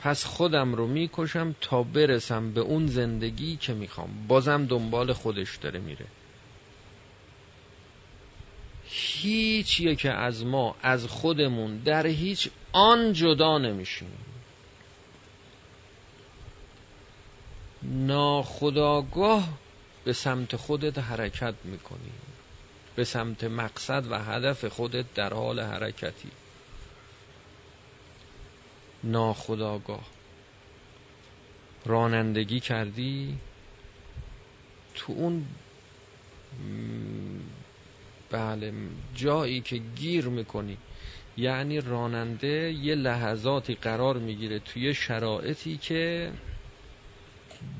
پس 0.06 0.24
خودم 0.24 0.74
رو 0.74 0.86
می‌کشم 0.86 1.54
تا 1.60 1.82
برسم 1.82 2.52
به 2.52 2.60
اون 2.60 2.86
زندگی 2.86 3.56
که 3.56 3.74
می‌خوام. 3.74 4.26
بازم 4.28 4.66
دنبال 4.66 5.12
خودش 5.12 5.56
داره 5.56 5.80
میره. 5.80 6.06
هیچ 8.84 9.82
که 9.98 10.10
از 10.10 10.44
ما 10.44 10.76
از 10.82 11.06
خودمون 11.06 11.78
در 11.78 12.06
هیچ 12.06 12.48
آن 12.72 13.12
جدا 13.12 13.58
نمیشیم. 13.58 14.12
ناخداگاه 17.82 19.48
به 20.04 20.12
سمت 20.12 20.56
خودت 20.56 20.98
حرکت 20.98 21.54
می‌کنی. 21.64 22.12
به 22.96 23.04
سمت 23.04 23.44
مقصد 23.44 24.10
و 24.10 24.18
هدف 24.18 24.64
خودت 24.64 25.14
در 25.14 25.34
حال 25.34 25.60
حرکتی. 25.60 26.30
ناخداگاه. 29.04 30.06
رانندگی 31.84 32.60
کردی 32.60 33.38
تو 34.94 35.12
اون 35.12 35.46
بله 38.30 38.72
جایی 39.14 39.60
که 39.60 39.76
گیر 39.76 40.24
می‌کنی. 40.28 40.78
یعنی 41.36 41.80
راننده 41.80 42.72
یه 42.72 42.94
لحظاتی 42.94 43.74
قرار 43.74 44.18
می‌گیره 44.18 44.58
توی 44.58 44.94
شرایطی 44.94 45.76
که 45.76 46.32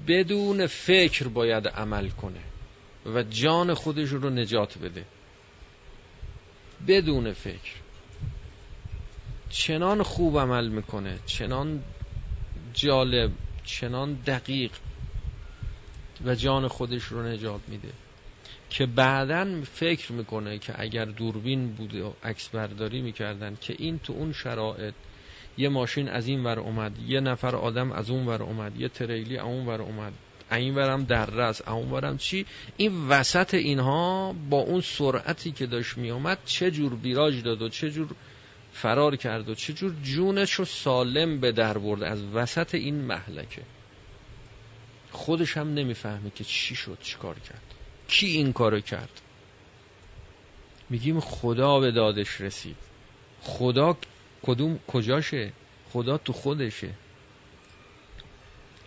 بدون 0.09 0.66
فکر 0.66 1.29
باید 1.29 1.68
عمل 1.68 2.09
کنه 2.09 2.40
و 3.07 3.22
جان 3.22 3.74
خودش 3.74 4.09
رو 4.09 4.31
نجات 4.31 4.79
بده. 4.79 5.05
بدون 6.88 7.33
فکر. 7.33 7.86
چنان 9.50 10.02
خوب 10.02 10.38
عمل 10.38 10.68
می‌کنه 10.68 11.18
چنان 11.26 11.82
جالب 12.74 13.32
چنان 13.64 14.14
دقیق 14.14 14.70
و 16.24 16.35
جان 16.35 16.68
خودش 16.68 17.02
رو 17.02 17.22
نجات 17.22 17.61
میده 17.68 17.92
که 18.70 18.87
بعدا 18.87 19.62
فکر 19.72 20.12
می‌کنه 20.12 20.59
که 20.59 20.74
اگر 20.76 21.04
دوربین 21.04 21.72
بوده 21.72 22.02
و 22.02 22.12
عکس 22.24 22.48
برداری 22.48 23.02
می‌کردن 23.02 23.56
که 23.61 23.74
این 23.78 23.98
تو 23.98 24.12
اون 24.12 24.32
شرایط 24.32 24.94
یه 25.59 25.68
ماشین 25.68 26.09
از 26.09 26.28
این 26.28 26.44
ور 26.44 26.59
اومد 26.59 26.98
یه 26.98 27.20
نفر 27.20 27.56
آدم 27.56 27.92
از 27.92 28.11
اون 28.11 28.26
ور 28.26 28.42
اومد 28.42 28.80
یه 28.80 28.88
تریلی 28.88 29.38
اون 29.38 29.66
ور 29.66 29.82
اومد 29.82 30.12
این 30.52 30.74
ورم 30.74 31.04
در 31.04 31.26
رس 31.26 31.68
اون 31.68 31.90
ورم 31.90 32.18
چی؟ 32.18 32.46
این 32.76 33.09
وسط 33.09 33.54
اینها 33.54 34.35
با 34.50 34.56
اون 34.56 34.80
سرعتی 34.80 35.52
که 35.52 35.66
داشت 35.66 35.98
میومد 35.98 36.38
چه 36.44 36.70
جور 36.70 36.94
بیراج 36.94 37.42
داد 37.42 37.62
و 37.62 37.68
چه 37.68 37.90
جور 37.90 38.09
فرار 38.77 39.17
کرد 39.17 39.49
و 39.49 39.55
چه 39.55 39.73
جور 39.73 39.95
جونش 40.03 40.53
رو 40.53 40.65
سالم 40.65 41.41
به 41.41 41.53
در 41.53 41.79
برد 41.79 42.03
از 42.03 42.23
وسط 42.23 42.75
این 42.75 42.95
محلکه. 42.95 43.62
خودش 45.11 45.57
هم 45.57 45.75
نمی‌فهمه 45.75 46.31
که 46.31 46.45
چی 46.45 46.75
شد 46.75 46.99
چیکار 47.03 47.39
کرد. 47.39 47.75
کی 48.09 48.27
این 48.27 48.53
کارو 48.53 48.81
کرد؟ 48.81 49.21
میگیم 50.91 51.21
خدا 51.21 51.81
به 51.81 51.91
دادش 51.91 52.41
رسید. 52.41 52.77
خدا 53.41 53.97
کدوم 54.43 54.79
کجاشه؟ 54.87 55.53
خدا 55.93 56.19
تو 56.19 56.33
خودشه. 56.33 56.91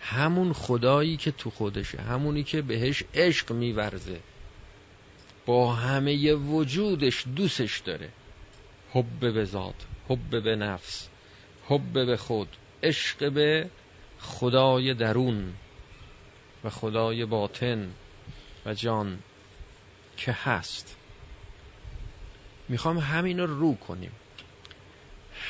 همون 0.02 0.54
خدایی 0.54 1.18
که 1.18 1.32
تو 1.32 1.50
خودشه 1.50 2.02
همونی 2.02 2.44
که 2.44 2.62
بهش 2.62 3.04
عشق 3.14 3.52
میورزه. 3.52 4.20
با 5.46 5.74
همه 5.74 6.34
وجودش 6.34 7.24
دوستش 7.36 7.80
داره. 7.80 8.10
حب 8.94 9.34
به 9.34 9.46
ذات 9.46 9.86
حب 10.10 10.44
به 10.44 10.56
نفس 10.56 11.10
حب 11.68 11.94
به 11.94 12.18
خود 12.18 12.48
عشق 12.84 13.32
به 13.32 13.70
خدای 14.20 14.94
درون 14.94 15.54
و 16.64 16.70
خدای 16.70 17.26
باطن 17.26 17.92
و 18.66 18.74
جان 18.74 19.20
که 20.18 20.32
هست. 20.32 20.96
می‌خوام 22.70 22.98
همین 22.98 23.40
رو 23.40 23.60
رو 23.60 23.76
کنیم. 23.76 24.12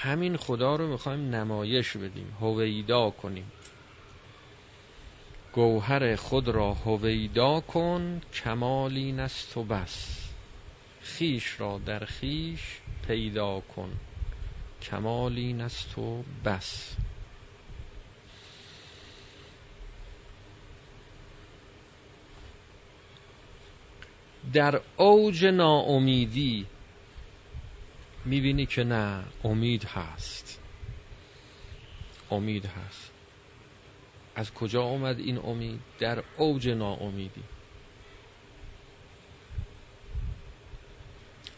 همین 0.02 0.38
خدا 0.38 0.76
رو 0.76 0.88
می‌خوایم 0.88 1.36
نمایش 1.36 1.98
بدیم 1.98 2.38
هویدا 2.42 3.10
کنیم. 3.10 3.52
گوهر 5.54 6.16
خود 6.16 6.48
را 6.48 6.74
هویدا 6.74 7.60
کن 7.60 8.22
کمالی 8.34 9.12
نست 9.12 9.58
و 9.58 9.64
بس. 9.64 10.29
خیش 11.10 11.60
را 11.60 11.78
در 11.78 12.06
خیش 12.06 12.80
پیدا 13.08 13.60
کن. 13.60 14.00
کمالی 14.82 15.54
نست 15.54 15.98
و 15.98 16.24
بس. 16.46 16.96
در 24.54 24.82
اوج 24.98 25.46
ناامیدی 25.46 26.66
می‌بینی 28.26 28.66
که 28.66 28.84
نه 28.84 29.24
امید 29.44 29.84
هست. 29.86 30.62
امید 32.32 32.66
هست. 32.66 33.12
از 34.36 34.54
کجا 34.54 34.82
اومد 34.82 35.20
این 35.20 35.38
امید؟ 35.38 35.80
در 36.00 36.24
اوج 36.38 36.70
ناامیدی. 36.70 37.44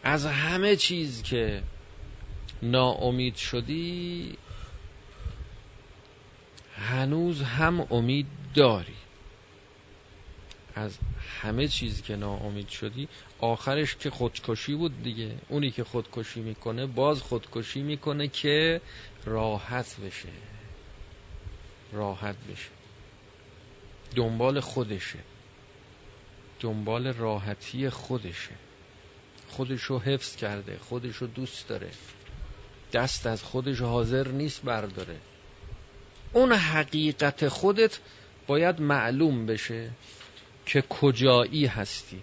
از 0.03 0.25
همه 0.25 0.75
چیز 0.75 1.23
که 1.23 1.63
ناامید 2.61 3.35
شدی 3.35 4.37
هنوز 6.75 7.41
هم 7.41 7.87
امید 7.91 8.27
داری. 8.55 8.93
از 10.75 10.97
همه 11.41 11.67
چیز 11.67 12.01
که 12.01 12.15
ناامید 12.15 12.69
شدی 12.69 13.07
آخرش 13.39 13.95
که 13.95 14.09
خودکشی 14.09 14.75
بود 14.75 15.03
دیگه. 15.03 15.35
اونی 15.49 15.71
که 15.71 15.83
خودکشی 15.83 16.39
می‌کنه 16.39 16.85
باز 16.85 17.21
خودکشی 17.21 17.81
می‌کنه 17.81 18.27
که 18.27 18.81
راحت 19.25 19.99
بشه. 19.99 20.29
راحت 21.93 22.35
بشه. 22.51 22.69
دنبال 24.15 24.59
خودشه. 24.59 25.19
دنبال 26.59 27.07
راحتی 27.07 27.89
خودشه. 27.89 28.55
خودشو 29.51 29.99
حفظ 29.99 30.35
کرده 30.35 30.77
خودشو 30.77 31.25
دوست 31.25 31.67
داره. 31.67 31.89
دست 32.93 33.27
از 33.27 33.43
خودش 33.43 33.81
حاضر 33.81 34.27
نیست 34.27 34.61
برداره. 34.63 35.17
اون 36.33 36.51
حقیقت 36.51 37.47
خودت 37.47 37.99
باید 38.47 38.81
معلوم 38.81 39.45
بشه 39.45 39.89
که 40.65 40.81
کجایی 40.81 41.65
هستی. 41.65 42.21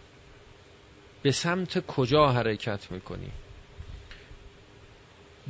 به 1.22 1.32
سمت 1.32 1.86
کجا 1.86 2.32
حرکت 2.32 2.90
می‌کنی. 2.90 3.30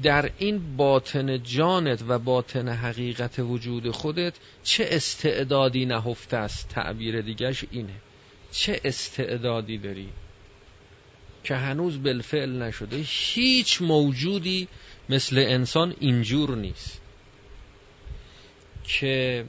در 0.03 0.31
این 0.39 0.77
باطن 0.77 1.43
جانت 1.43 2.05
و 2.09 2.19
باطن 2.19 2.69
حقیقت 2.69 3.39
وجود 3.39 3.91
خودت 3.91 4.35
چه 4.63 4.89
استعدادی 4.91 5.87
نهفته 5.87 6.37
است؟ 6.37 6.69
تعبیر 6.69 7.21
دیگش 7.21 7.65
اینه. 7.71 7.95
چه 8.51 8.81
استعدادی 8.85 9.79
داری؟ 9.79 10.09
که 11.45 11.57
هنوز 11.57 12.03
بالفعل 12.03 12.63
نشده. 12.63 12.97
هیچ 13.07 13.83
موجودی 13.83 14.69
مثل 15.09 15.39
انسان 15.39 15.95
اینجور 16.01 16.57
نیست 16.57 17.01
که 18.85 19.45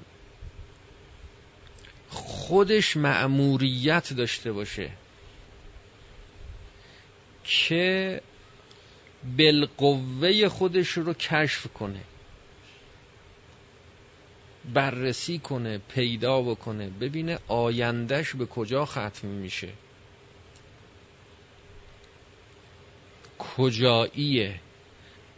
خودش 2.10 2.97
مأموریت 2.97 4.13
داشته 4.13 4.52
باشه 4.52 4.91
که 7.43 8.21
بالقوه 9.38 10.49
خودش 10.49 10.89
رو 10.89 11.13
کشف 11.13 11.67
کنه 11.67 12.02
بررسی 14.73 15.39
کنه 15.39 15.78
پیدا 15.78 16.41
بکنه 16.41 16.89
ببینه 16.89 17.39
آیندهش 17.47 18.36
به 18.36 18.45
کجا 18.45 18.86
ختم 18.86 19.28
میشه. 19.28 19.69
کجاییه؟ 23.39 24.60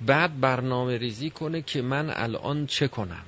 بعد 0.06 0.40
برنامه 0.40 0.98
ریزی 0.98 1.30
کنه 1.30 1.62
که 1.62 1.82
من 1.82 2.10
الان 2.10 2.68
چه 2.68 2.88
کنم؟ 2.88 3.26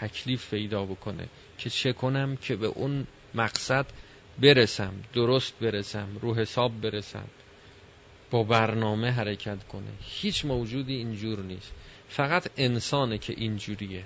تکلیف 0.00 0.50
پیدا 0.50 0.84
بکنه 0.84 1.28
که 1.58 1.70
چه 1.70 1.92
کنم 1.92 2.36
که 2.36 2.56
به 2.56 2.66
اون 2.66 3.06
مقصد 3.34 3.86
برسم 4.40 4.94
درست 5.14 5.58
برسم 5.60 6.08
رو 6.22 6.34
حساب 6.34 6.80
برسم. 6.80 7.28
با 8.30 8.42
برنامه 8.42 9.10
حرکت 9.10 9.64
کنه. 9.64 9.90
هیچ 10.00 10.44
موجودی 10.44 10.94
اینجور 10.94 11.42
نیست. 11.42 11.72
فقط 12.08 12.50
انسانه 12.56 13.18
که 13.18 13.34
اینجوریه. 13.36 14.04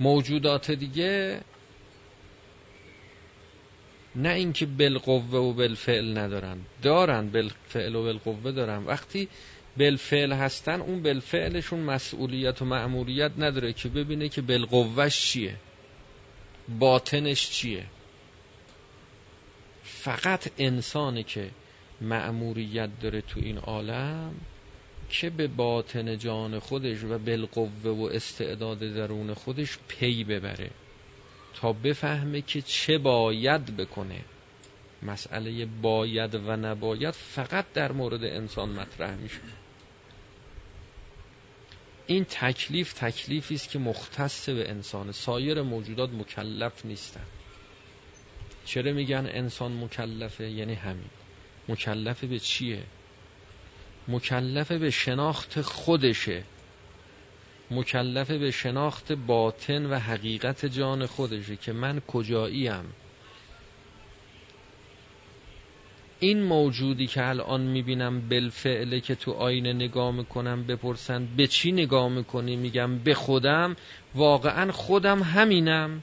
موجودات 0.00 0.70
دیگه 0.70 1.40
نه 4.16 4.28
اینکه 4.28 4.66
بالقوه 4.66 5.40
و 5.40 5.52
بالفعل 5.52 6.18
ندارن. 6.18 6.58
دارن 6.82 7.30
بالفعل 7.30 7.94
و 7.94 8.02
بالقوه 8.02 8.52
دارن. 8.52 8.84
وقتی 8.84 9.28
بالفعل 9.78 10.32
هستن 10.32 10.80
اون 10.80 11.02
بالفعلشون 11.02 11.80
مسئولیت 11.80 12.62
و 12.62 12.64
مأموریت 12.64 13.32
نداره 13.38 13.72
که 13.72 13.88
ببینه 13.88 14.28
که 14.28 14.42
بالقوهش 14.42 15.20
چیه. 15.20 15.56
باطنش 16.78 17.50
چیه. 17.50 17.86
فقط 19.84 20.50
انسانه 20.58 21.22
که 21.22 21.50
مأموریت 22.00 22.90
داره 23.02 23.20
تو 23.20 23.40
این 23.40 23.58
عالم 23.58 24.34
که 25.10 25.30
به 25.30 25.46
باطن 25.46 26.18
جان 26.18 26.58
خودش 26.58 27.04
و 27.04 27.18
بالقوه 27.18 27.90
و 27.90 28.08
استعداد 28.12 28.78
درون 28.78 29.34
خودش 29.34 29.78
پی 29.88 30.24
ببره. 30.24 30.70
تا 31.54 31.72
بفهمه 31.72 32.42
که 32.42 32.62
چه 32.62 32.98
باید 32.98 33.76
بکنه. 33.76 34.24
مسئله 35.02 35.66
باید 35.66 36.34
و 36.34 36.56
نباید 36.56 37.14
فقط 37.14 37.64
در 37.74 37.92
مورد 37.92 38.24
انسان 38.24 38.68
مطرح 38.68 39.16
میشه. 39.16 39.40
این 42.06 42.24
تکلیف 42.24 42.92
تکلیفی 42.92 43.54
است 43.54 43.70
که 43.70 43.78
مختص 43.78 44.48
به 44.48 44.70
انسان. 44.70 45.12
سایر 45.12 45.62
موجودات 45.62 46.10
مکلف 46.10 46.84
نیستن. 46.84 47.24
چرا 48.64 48.92
میگن 48.92 49.26
انسان 49.32 49.84
مکلفه؟ 49.84 50.50
یعنی 50.50 50.74
همین. 50.74 51.10
مکلف 51.68 52.24
به 52.24 52.38
چیه؟ 52.38 52.82
مکلف 54.08 54.72
به 54.72 54.90
شناخت 54.90 55.60
خودشه. 55.60 56.44
مکلف 57.70 58.30
به 58.30 58.50
شناخت 58.50 59.12
باطن 59.12 59.86
و 59.86 59.98
حقیقت 59.98 60.66
جان 60.66 61.06
خودشه 61.06 61.56
که 61.56 61.72
من 61.72 62.00
کجاییم؟ 62.00 62.84
این 66.20 66.42
موجودی 66.42 67.06
که 67.06 67.28
الان 67.28 67.60
می‌بینم 67.60 68.28
بالفعله 68.28 69.00
که 69.00 69.14
تو 69.14 69.32
آینه 69.32 69.72
نگاه 69.72 70.10
می‌کنم 70.10 70.64
بپرسن 70.64 71.28
به 71.36 71.46
چی 71.46 71.72
نگاه 71.72 72.08
می‌کنی؟ 72.08 72.56
میگم 72.56 72.98
به 72.98 73.14
خودم. 73.14 73.76
واقعا 74.14 74.72
خودم 74.72 75.22
همینم 75.22 76.02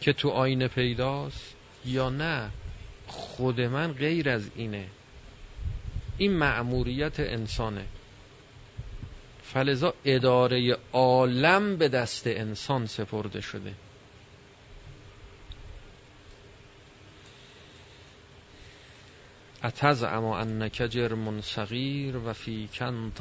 که 0.00 0.12
تو 0.12 0.28
آینه 0.28 0.68
پیداست 0.68 1.56
یا 1.84 2.10
نه؟ 2.10 2.50
خود 3.06 3.60
من 3.60 3.92
غیر 3.92 4.28
از 4.28 4.50
اینه. 4.56 4.86
این 6.18 6.32
مأموریت 6.32 7.20
انسانه. 7.20 7.84
فلذا 9.42 9.94
اداره 10.04 10.76
عالم 10.92 11.76
به 11.76 11.88
دست 11.88 12.26
انسان 12.26 12.86
سپرده 12.86 13.40
شده. 13.40 13.72
اما 20.02 20.38
انک 20.38 20.86
جرم 20.90 21.40
صغیر 21.40 22.16
و 22.16 22.32
فی 22.32 22.68
کن 22.74 23.12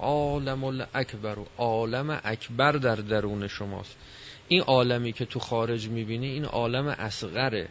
عالم 0.00 0.64
الاکبر. 0.64 1.36
عالم 1.58 2.20
اکبر 2.24 2.72
در 2.72 2.96
درون 2.96 3.48
شماست. 3.48 3.96
این 4.48 4.60
عالمی 4.60 5.12
که 5.12 5.24
تو 5.24 5.38
خارج 5.38 5.88
می‌بینی 5.88 6.26
این 6.26 6.44
عالم 6.44 6.86
اصغره. 6.86 7.68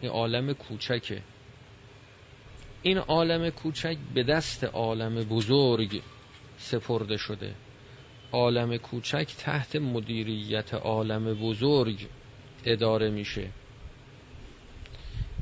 این 0.00 0.10
عالم 0.10 0.52
کوچکه. 0.52 1.22
این 2.84 2.98
عالم 2.98 3.50
کوچک 3.50 3.96
به 4.14 4.22
دست 4.22 4.64
عالم 4.64 5.14
بزرگ 5.14 6.02
سپرده 6.58 7.16
شده. 7.16 7.54
عالم 8.32 8.76
کوچک 8.76 9.34
تحت 9.38 9.76
مدیریت 9.76 10.74
عالم 10.74 11.34
بزرگ 11.34 12.06
اداره 12.64 13.10
میشه. 13.10 13.50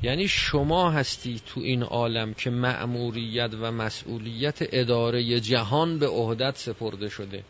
یعنی 0.03 0.29
شما 0.29 0.91
هستی 0.91 1.41
تو 1.47 1.61
این 1.61 1.83
عالم 1.83 2.35
که 2.35 2.51
مأموریت 2.51 3.51
و 3.61 3.73
مسئولیت 3.73 4.59
اداره 4.61 5.41
جهان 5.41 5.99
به 5.99 6.07
عهدت 6.07 6.57
سپرده 6.57 7.09
شده. 7.09 7.45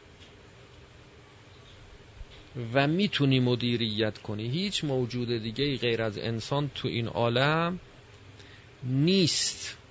و 2.75 2.87
می‌تونی 2.87 3.41
مدیریت 3.41 4.19
کنی. 4.19 4.49
هیچ 4.49 4.85
موجود 4.85 5.29
دیگه 5.29 5.77
غیر 5.77 6.03
از 6.03 6.19
انسان 6.19 6.71
تو 6.75 6.89
این 6.89 7.07
عالم 7.07 7.81
نیست. 8.83 9.82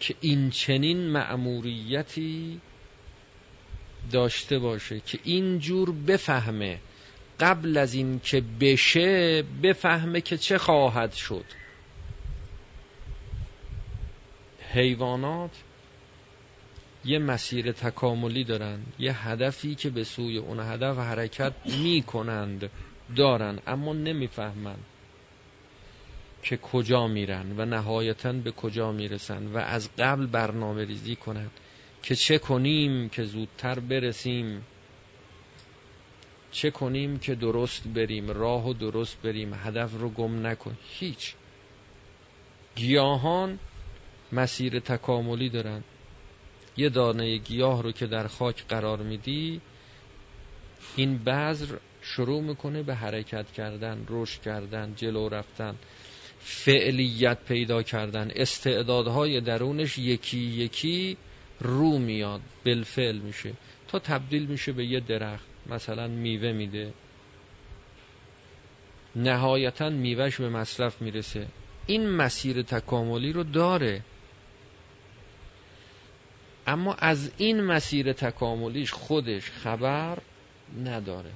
که 0.00 0.14
این 0.20 0.50
چنین 0.50 1.10
مأموریتی 1.10 2.60
داشته 4.12 4.58
باشه 4.58 5.00
که 5.00 5.18
اینجور 5.24 5.92
بفهمه. 5.92 6.78
قبل 7.40 7.76
از 7.76 7.94
این 7.94 8.20
که 8.20 8.42
بشه 8.60 9.42
بفهمه 9.62 10.20
که 10.20 10.36
چه 10.36 10.58
خواهد 10.58 11.12
شد. 11.12 11.44
حیوانات 14.72 15.50
یه 17.04 17.18
مسیر 17.18 17.72
تکاملی 17.72 18.44
دارن 18.44 18.78
یه 18.98 19.28
هدفی 19.28 19.74
که 19.74 19.90
به 19.90 20.04
سوی 20.04 20.38
اون 20.38 20.60
هدف 20.60 20.98
حرکت 20.98 21.52
می 21.82 22.02
کنند 22.02 22.70
دارن 23.16 23.58
اما 23.66 23.92
نمی‌فهمند 23.92 24.84
که 26.42 26.56
کجا 26.56 27.06
میرن 27.06 27.60
و 27.60 27.64
نهایتا 27.64 28.32
به 28.32 28.50
کجا 28.52 28.92
می‌رسن 28.92 29.46
و 29.46 29.56
از 29.56 29.88
قبل 29.98 30.26
برنامه 30.26 30.84
ریزی 30.84 31.16
کنند 31.16 31.50
که 32.02 32.14
چه 32.14 32.38
کنیم 32.38 33.08
که 33.08 33.24
زودتر 33.24 33.80
برسیم. 33.80 34.64
چه 36.50 36.70
کنیم 36.70 37.18
که 37.18 37.34
درست 37.34 37.88
بریم 37.88 38.30
راه 38.30 38.68
و 38.68 38.72
درست 38.72 39.22
بریم 39.22 39.54
هدف 39.54 39.92
رو 39.92 40.08
گم 40.08 40.46
نکن. 40.46 40.76
هیچ. 40.98 41.34
گیاهان 42.76 43.58
مسیر 44.32 44.80
تکاملی 44.80 45.48
دارن. 45.48 45.84
یه 46.76 46.88
دانه 46.88 47.36
گیاه 47.36 47.82
رو 47.82 47.92
که 47.92 48.06
در 48.06 48.26
خاک 48.26 48.64
قرار 48.68 48.98
میدی 48.98 49.60
این 50.96 51.18
بذر 51.18 51.76
شروع 52.02 52.42
می‌کنه 52.42 52.82
به 52.82 52.94
حرکت 52.94 53.52
کردن 53.52 54.06
رشد 54.08 54.42
کردن 54.42 54.94
جلو 54.96 55.28
رفتن. 55.28 55.74
فعلیت 56.40 57.38
پیدا 57.48 57.82
کردن. 57.82 58.30
استعدادهای 58.34 59.40
درونش 59.40 59.98
یکی 59.98 60.38
یکی 60.38 61.16
رو 61.60 61.98
میاد. 61.98 62.40
بالفعل 62.64 63.18
میشه. 63.18 63.52
تا 63.88 63.98
تبدیل 63.98 64.46
میشه 64.46 64.72
به 64.72 64.84
یه 64.84 65.00
درخت. 65.00 65.46
مثلا 65.66 66.08
میوه 66.08 66.52
میده. 66.52 66.92
نهایتا 69.16 69.88
میوهش 69.90 70.36
به 70.36 70.48
مصرف 70.48 71.02
می‌رسه. 71.02 71.46
این 71.86 72.10
مسیر 72.10 72.62
تکاملی 72.62 73.32
رو 73.32 73.44
داره. 73.44 74.02
اما 76.66 76.94
از 76.94 77.30
این 77.36 77.60
مسیر 77.60 78.12
تکاملیش 78.12 78.92
خودش 78.92 79.50
خبر 79.50 80.18
نداره. 80.84 81.30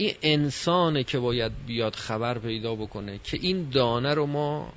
این 0.00 0.14
انسانه 0.22 1.04
که 1.04 1.18
باید 1.18 1.52
بیاد 1.66 1.94
خبر 1.94 2.38
پیدا 2.38 2.74
بکنه 2.74 3.20
که 3.24 3.38
این 3.40 3.70
دانه 3.70 4.14
رو 4.14 4.26
ما 4.26 4.72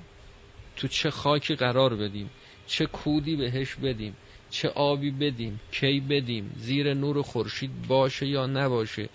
تو 0.75 0.87
چه 0.87 1.11
خاکی 1.11 1.55
قرار 1.55 1.95
بدیم 1.95 2.29
چه 2.67 2.85
کودی 2.85 3.35
بهش 3.35 3.75
بدیم 3.75 4.15
چه 4.49 4.69
آبی 4.69 5.11
بدیم 5.11 5.59
کی 5.71 5.99
بدیم 5.99 6.55
زیر 6.57 6.93
نور 6.93 7.21
خورشید 7.21 7.87
باشه 7.87 8.27
یا 8.27 8.45
نباشه 8.45 9.09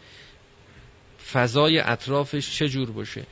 فضای 1.32 1.78
اطرافش 1.78 2.56
چه 2.56 2.68
جور 2.68 2.90
باشه 2.90 3.22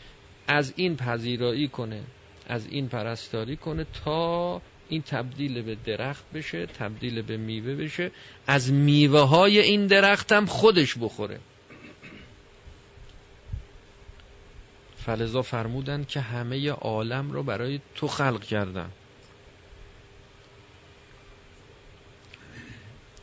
از 0.49 0.73
این 0.77 0.97
پذیرایی 0.97 1.69
کنه 1.69 2.03
از 2.47 2.67
این 2.67 2.89
پرستاری 2.89 3.57
کنه 3.57 3.87
تا 4.05 4.63
این 4.89 5.03
تبدیل 5.03 5.63
به 5.63 5.77
درخت 5.87 6.25
بشه 6.35 6.67
تبدیل 6.67 7.23
به 7.23 7.37
میوه 7.37 7.75
بشه 7.75 8.11
از 8.47 8.73
میوه 8.73 9.21
های 9.21 9.59
این 9.59 9.87
درخت 9.87 10.33
هم 10.33 10.47
خودش 10.47 10.99
بخوره. 10.99 11.41
فلزا 15.07 15.43
فرمودن 15.43 16.05
که 16.05 16.21
همه 16.21 16.71
عالم 16.71 17.31
رو 17.31 17.43
برای 17.43 17.81
تو 17.95 18.09
خلق 18.09 18.45
کردن. 18.45 18.91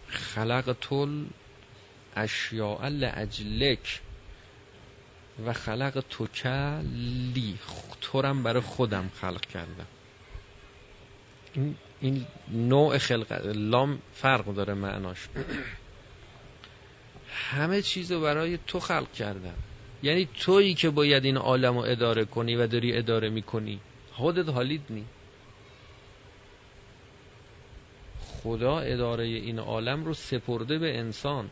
خلق 0.08 0.76
تل 0.82 1.26
اشیاء 2.16 2.88
لعجلک 2.88 4.02
و 5.46 5.54
خلق 5.54 6.04
تو 6.10 6.28
لی. 7.34 7.60
تو 8.02 8.22
برای 8.34 8.62
خودم 8.62 9.12
خلق 9.22 9.42
کردم. 9.42 9.88
این, 11.54 11.76
این 12.02 12.26
نوع 12.52 12.98
خلق 12.98 13.46
لام 13.46 14.02
فرق 14.14 14.46
داره 14.46 14.74
معناش. 14.74 15.28
همه 17.52 17.82
چیز 17.82 18.12
رو 18.12 18.22
برای 18.22 18.60
تو 18.68 18.80
خلق 18.80 19.12
کردم. 19.12 19.58
یعنی 20.04 20.30
تویی 20.40 20.74
که 20.74 20.90
باید 20.90 21.26
این 21.26 21.38
عالم 21.38 21.78
رو 21.78 21.84
اداره 21.84 22.26
کنی 22.26 22.56
و 22.56 22.68
داری 22.68 22.98
اداره 22.98 23.30
می‌کنی. 23.30 23.80
خودت 24.14 24.50
حالید 24.50 24.82
نی. 24.90 25.06
خدا 28.20 28.80
اداره 28.80 29.24
این 29.24 29.60
عالم 29.60 30.06
رو 30.06 30.14
سپرده 30.14 30.80
به 30.80 31.00
انسان. 31.00 31.50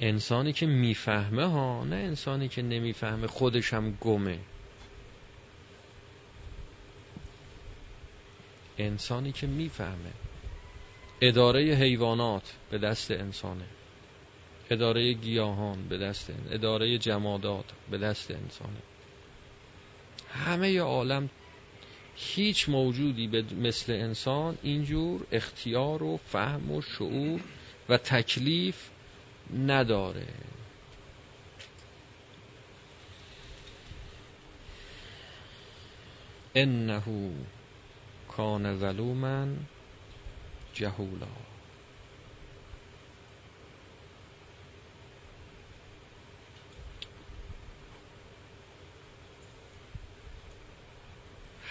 انسانی 0.00 0.52
که 0.52 0.66
می‌فهمه 0.66 1.46
ها 1.46 1.84
نه 1.84 1.96
انسانی 1.96 2.48
که 2.48 2.62
نمی‌فهمه 2.62 3.26
خودش 3.26 3.74
هم 3.74 3.98
گمه. 4.00 4.38
انسانی 8.78 9.32
که 9.32 9.46
می‌فهمه. 9.46 10.12
اداره 11.20 11.60
حیوانات 11.60 12.54
به 12.70 12.78
دست 12.78 13.10
انسانه. 13.10 13.64
اداره 14.70 15.12
گیاهان 15.12 15.88
به 15.88 15.98
دست 15.98 16.32
اداره 16.50 16.98
جمادات 16.98 17.64
به 17.90 17.98
دست 17.98 18.30
انسانه 18.30 18.82
همه 20.32 20.80
عالم 20.80 21.30
هیچ 22.16 22.68
موجودی 22.68 23.26
به 23.26 23.44
مثل 23.54 23.92
انسان 23.92 24.58
اینجور 24.62 25.26
اختیار 25.32 26.02
و 26.02 26.16
فهم 26.16 26.70
و 26.70 26.82
شعور 26.82 27.40
و 27.88 27.96
تکلیف 27.96 28.88
نداره. 29.66 30.26
انه 36.54 37.02
کان 38.28 38.78
ظلوما 38.78 39.46
جهولا. 40.74 41.49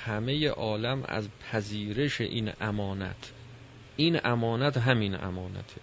همه 0.09 0.49
عالم 0.49 1.03
از 1.07 1.29
پذیرش 1.29 2.21
این 2.21 2.53
امانت. 2.61 3.31
این 3.97 4.19
امانت 4.23 4.77
همین 4.77 5.23
امانته. 5.23 5.81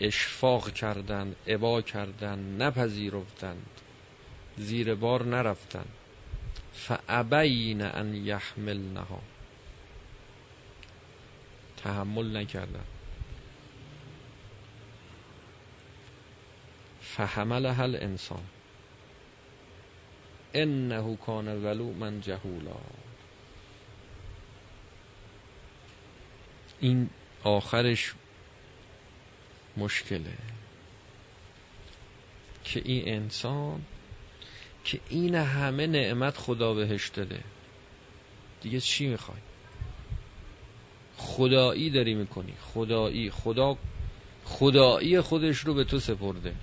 اشفاق 0.00 0.72
کردند 0.72 1.36
عبا 1.46 1.82
کردند 1.82 2.62
نپذیرفتند. 2.62 3.66
زیر 4.56 4.94
بار 4.94 5.24
نرفتند. 5.24 5.92
فعبین 6.72 7.82
ان 7.82 8.14
یحملنها. 8.14 9.20
تحمل 11.76 12.36
نکردند 12.36 12.86
فحملها 17.02 17.82
الانسان. 17.82 18.57
انه 20.54 21.16
کان 21.16 21.48
من 21.98 22.20
جهولا. 22.20 22.76
این 26.80 27.10
آخرش 27.44 28.14
مشکله 29.76 30.32
که 32.64 32.82
این 32.84 33.08
انسان 33.08 33.82
که 34.84 35.00
این 35.08 35.34
همه 35.34 35.86
نعمت 35.86 36.36
خدا 36.36 36.74
بهش 36.74 37.08
داده. 37.08 37.40
دیگه 38.60 38.80
چی 38.80 39.06
می‌خوای؟ 39.06 39.38
خدایی 41.16 41.90
داری 41.90 42.14
می‌کنی. 42.14 42.54
خدایی. 42.74 43.30
خدا 43.30 43.78
خدایی 44.44 45.20
خودش 45.20 45.58
رو 45.58 45.74
به 45.74 45.84
تو 45.84 46.00
سپرده. 46.00 46.54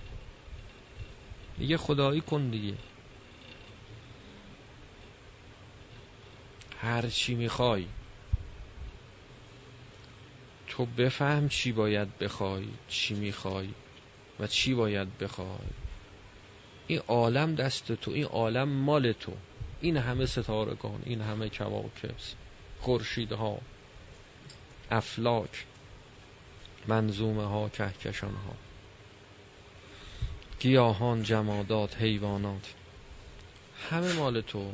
دیگه 1.57 1.78
خدایی 1.78 2.22
کن 2.22 2.49
دیگه. 2.49 2.74
هر 6.86 7.10
چی 7.10 7.36
می‌خوای. 7.36 7.86
تو 10.68 10.86
بفهم 10.86 11.50
چی 11.50 11.72
باید 11.72 12.18
بخوای 12.18 12.68
چی 12.88 13.14
می‌خوای 13.14 13.70
و 14.40 14.48
چی 14.48 14.74
باید 14.74 15.18
بخوای. 15.18 15.70
این 16.88 17.00
عالم 17.00 17.56
دست 17.56 17.92
تو 17.92 18.12
این 18.12 18.26
عالم 18.26 18.70
مال 18.70 19.12
تو. 19.12 19.34
این 19.82 19.98
همه 19.98 20.26
ستارگان 20.26 21.02
این 21.06 21.22
همه 21.22 21.50
کواکب 21.50 22.16
خورشیدها 22.80 23.58
افلاک 24.92 25.66
منظومه 26.88 27.44
ها 27.44 27.70
کهکشان 27.70 28.34
ها 28.34 28.56
گیاهان 30.60 31.24
جمادات 31.24 32.02
حیوانات. 32.02 32.74
همه 33.90 34.14
مال 34.14 34.42
تو. 34.42 34.74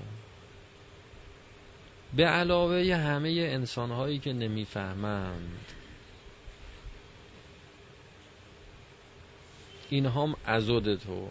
به 2.15 2.25
علاوه 2.25 2.95
همه 2.95 3.29
انسانهایی 3.29 4.19
که 4.19 4.33
نمی‌فهمند. 4.33 5.65
این 9.89 10.05
هم 10.05 10.35
ازود 10.45 10.95
تو. 10.95 11.29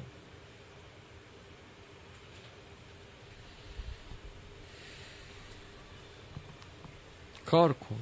کار 7.46 7.72
کن. 7.72 8.00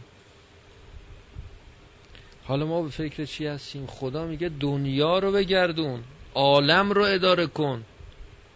حالا 2.45 2.67
ما 2.67 2.83
به 2.83 2.89
فکر 2.89 3.25
چی 3.25 3.47
هستیم؟ 3.47 3.87
خدا 3.87 4.27
میگه 4.27 4.49
دنیا 4.49 5.19
رو 5.19 5.33
بگردون 5.33 6.05
عالم 6.35 6.91
رو 6.91 7.03
اداره 7.03 7.47
کن. 7.47 7.85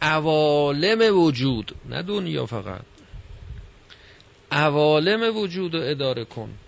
عوالم 0.02 1.18
وجود 1.18 1.76
نه 1.88 2.02
دنیا 2.02 2.46
فقط. 2.46 2.91
عوالم 4.52 5.36
وجود 5.36 5.74
رو 5.74 5.80
اداره 5.82 6.24
کن. 6.24 6.58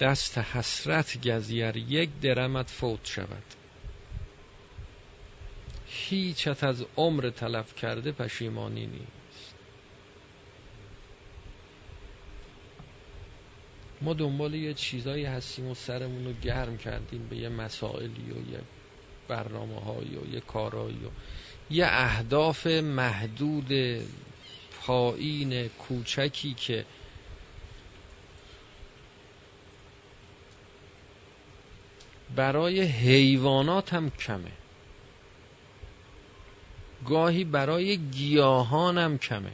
دست 0.00 0.38
حسرت 0.38 1.28
گزیر 1.28 1.76
یک 1.76 2.10
درمت 2.20 2.70
فوت 2.70 3.06
شود. 3.06 3.42
هیچت 5.86 6.64
از 6.64 6.84
عمر 6.96 7.30
تلف 7.30 7.74
کرده 7.74 8.12
پشیمانی 8.12 8.86
نیست. 8.86 9.17
ما 14.00 14.14
دنبال 14.14 14.54
یه 14.54 14.74
چیزایی 14.74 15.24
هستیم 15.24 15.66
و 15.68 15.74
سرمون 15.74 16.24
رو 16.24 16.32
گرم 16.32 16.78
کردیم 16.78 17.28
به 17.28 17.36
یه 17.36 17.48
مسائلی 17.48 18.30
و 18.30 18.52
یه 18.52 18.60
برنامه 19.28 19.80
هایی 19.80 20.16
و 20.16 20.34
یه 20.34 20.40
کارایی 20.40 21.04
و 21.04 21.10
یه 21.70 21.86
اهداف 21.88 22.66
محدود 22.66 23.72
پایین 24.80 25.68
کوچکی 25.68 26.54
که 26.54 26.84
برای 32.36 32.80
حیوانات 32.80 33.94
هم 33.94 34.10
کمه. 34.10 34.52
گاهی 37.06 37.44
برای 37.44 37.96
گیاهان 37.96 38.98
هم 38.98 39.18
کمه. 39.18 39.52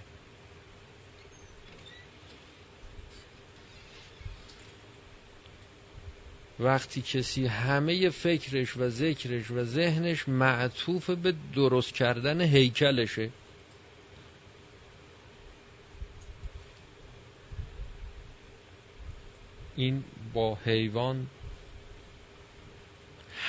وقتی 6.64 7.02
کسی 7.02 7.46
همه 7.46 8.10
فکرش 8.10 8.76
و 8.76 8.88
ذکرش 8.88 9.50
و 9.50 9.64
ذهنش 9.64 10.28
معطوف 10.28 11.10
به 11.10 11.34
درست 11.54 11.94
کردن 11.94 12.40
هیکلشه. 12.40 13.30
این 19.76 20.04
با 20.32 20.58
حیوان 20.64 21.26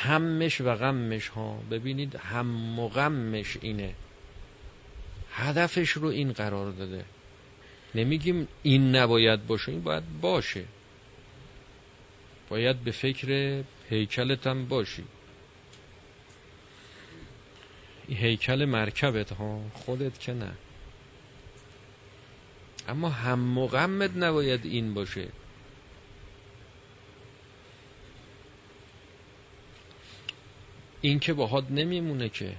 همش 0.01 0.61
و 0.61 0.75
غمش 0.75 1.27
ها. 1.27 1.59
ببینید 1.71 2.15
هم 2.15 2.79
و 2.79 2.89
غمش 2.89 3.57
اینه. 3.61 3.93
هدفش 5.31 5.91
رو 5.91 6.07
این 6.07 6.33
قرار 6.33 6.71
داده. 6.71 7.05
نمیگیم 7.95 8.47
این 8.63 8.95
نباید 8.95 9.47
باشه 9.47 9.71
این 9.71 9.81
باید 9.81 10.21
باشه. 10.21 10.65
باید 12.49 12.83
به 12.83 12.91
فکر 12.91 13.63
هیکلت 13.89 14.47
هم 14.47 14.65
باشی. 14.65 15.03
این 18.07 18.17
هیکل 18.17 18.65
مرکبت 18.65 19.33
ها 19.33 19.61
خودت 19.73 20.19
که 20.19 20.33
نه. 20.33 20.51
اما 22.87 23.09
هم 23.09 23.57
و 23.57 23.67
غمت 23.67 24.11
نباید 24.15 24.65
این 24.65 24.93
باشه. 24.93 25.27
این 31.01 31.19
که 31.19 31.33
باهات 31.33 31.71
نمیمونه 31.71 32.29
که. 32.29 32.55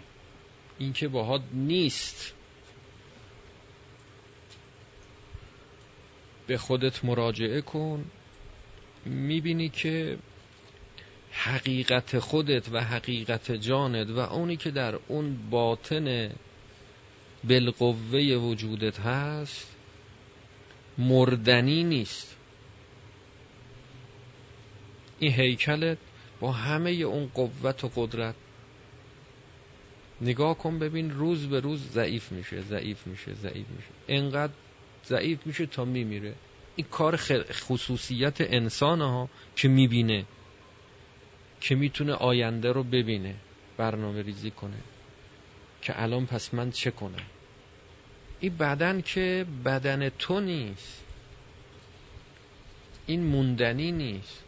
این 0.78 0.93
که 0.93 1.09
باهات 1.09 1.43
نیست. 1.53 2.34
به 6.47 6.59
خودت 6.59 7.05
مراجعه 7.05 7.61
کن. 7.61 8.11
می‌بینی 9.07 9.68
که 9.68 10.18
حقیقت 11.30 12.18
خودت 12.18 12.68
و 12.72 12.80
حقیقت 12.80 13.52
جانت 13.52 14.11
و 14.11 14.18
اونی 14.18 14.57
که 14.57 14.70
در 14.70 14.94
اون 15.09 15.50
باطن 15.50 16.30
بالقوه 17.44 18.20
وجودت 18.20 19.00
هست 19.00 19.76
مردنی 20.98 21.84
نیست. 21.84 22.36
این 25.18 25.32
هیکلت 25.32 25.98
با 26.40 26.52
همه 26.52 26.90
اون 26.90 27.30
قوت 27.34 27.84
و 27.84 27.90
قدرت. 27.96 28.34
نگاه 30.20 30.59
کن 30.59 30.78
ببین 30.78 31.11
روز 31.11 31.46
به 31.46 31.61
روز 31.61 31.90
ضعیف 31.90 32.32
میشه 32.32 32.62
ضعیف 32.62 33.07
میشه 33.07 33.34
ضعیف 33.34 33.66
میشه. 33.68 33.88
انقدر 34.09 34.52
ضعیف 35.07 35.46
میشه 35.46 35.66
تا 35.66 35.84
میمیره. 35.84 36.34
این 36.77 36.87
کار 36.91 37.16
خصوصیت 37.53 38.41
انسان 38.41 39.01
ها 39.01 39.29
که 39.57 39.68
می‌بینه 39.68 40.24
که 41.61 41.74
می‌تونه 41.74 42.12
آینده 42.12 42.72
رو 42.72 42.83
ببینه 42.83 43.35
برنامه 43.77 44.22
ریزی 44.22 44.51
کنه. 44.51 44.77
که 45.83 46.03
الان 46.03 46.27
پس 46.27 46.55
من 46.55 46.70
چه 46.70 46.91
کنم؟ 46.91 47.27
این 48.41 48.57
بدن 48.57 49.01
که 49.01 49.47
بدن 49.64 50.09
تو 50.09 50.41
نیست. 50.41 51.03
این 53.07 53.22
موندنی 53.22 53.93
نیست. 53.93 54.43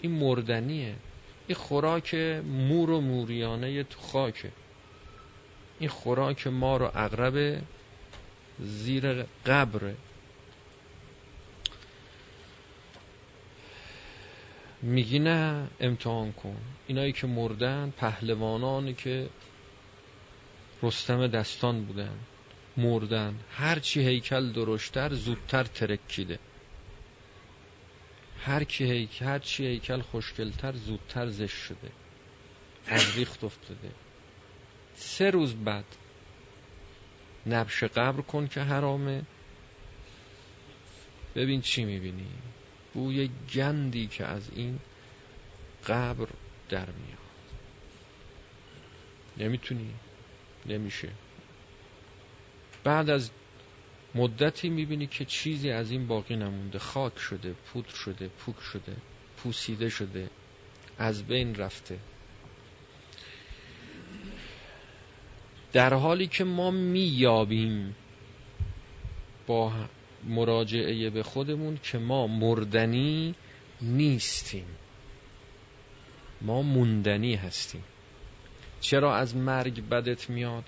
این 0.00 0.12
مردنیه. 0.12 0.94
این 1.46 1.56
خوراک 1.56 2.14
مور 2.44 2.90
و 2.90 3.00
موریانه 3.00 3.82
تو 3.82 4.00
خاکه. 4.00 4.52
این 5.78 5.88
خوراک 5.88 6.46
ما 6.46 6.76
رو 6.76 6.90
اقرب 6.94 7.62
زیر 8.58 9.22
قبره. 9.46 9.96
میگی 14.82 15.18
نه 15.18 15.68
امتحان 15.80 16.32
کن. 16.32 16.56
اینایی 16.86 17.12
که 17.12 17.26
مردن 17.26 17.92
پهلوانانی 17.96 18.94
که 18.94 19.28
رستم 20.82 21.26
دستان 21.26 21.84
بودن 21.84 22.18
مردن. 22.76 23.34
هرچی 23.50 24.00
هیکل 24.00 24.52
درشتر 24.52 25.14
زودتر 25.14 25.64
ترکیده. 25.64 26.38
هر 28.40 28.64
کی 28.64 28.84
هیکل 28.84 29.24
هر 29.24 29.38
چی 29.38 29.66
هیکل 29.66 30.00
خوشگلتر 30.00 30.72
زودتر 30.72 31.26
زش 31.26 31.52
شده. 31.52 31.90
از 32.86 33.16
ریخت 33.16 33.44
افتاده. 33.44 33.90
سه 34.94 35.30
روز 35.30 35.54
بعد 35.54 35.84
نبش 37.46 37.84
قبر 37.84 38.20
کن 38.20 38.46
که 38.46 38.60
حرامه. 38.60 39.22
ببین 41.34 41.60
چی 41.60 41.84
می‌بینی. 41.84 42.26
بوی 42.94 43.30
گندی 43.54 44.06
که 44.06 44.24
از 44.24 44.50
این 44.54 44.78
قبر 45.86 46.28
در 46.68 46.86
میاد. 46.86 47.20
نمی‌تونی 49.38 49.94
نمیشه. 50.66 51.08
بعد 52.84 53.10
از 53.10 53.30
مدتی 54.14 54.68
می‌بینی 54.68 55.06
که 55.06 55.24
چیزی 55.24 55.70
از 55.70 55.90
این 55.90 56.06
باقی 56.06 56.36
نمونده. 56.36 56.78
خاک 56.78 57.18
شده 57.18 57.52
پودر 57.52 57.90
شده 57.90 58.28
پوک 58.28 58.60
شده 58.60 58.96
پوسیده 59.36 59.88
شده 59.88 60.30
از 60.98 61.26
بین 61.26 61.54
رفته. 61.54 61.98
در 65.72 65.94
حالی 65.94 66.26
که 66.26 66.44
ما 66.44 66.70
مییابیم 66.70 67.96
با 69.46 69.72
مراجعه 70.24 71.10
به 71.10 71.22
خودمون 71.22 71.78
که 71.82 71.98
ما 71.98 72.26
مردنی 72.26 73.34
نیستیم. 73.80 74.66
ما 76.40 76.62
موندنی 76.62 77.34
هستیم. 77.34 77.84
چرا 78.80 79.16
از 79.16 79.36
مرگ 79.36 79.88
بدت 79.88 80.30
میاد؟ 80.30 80.64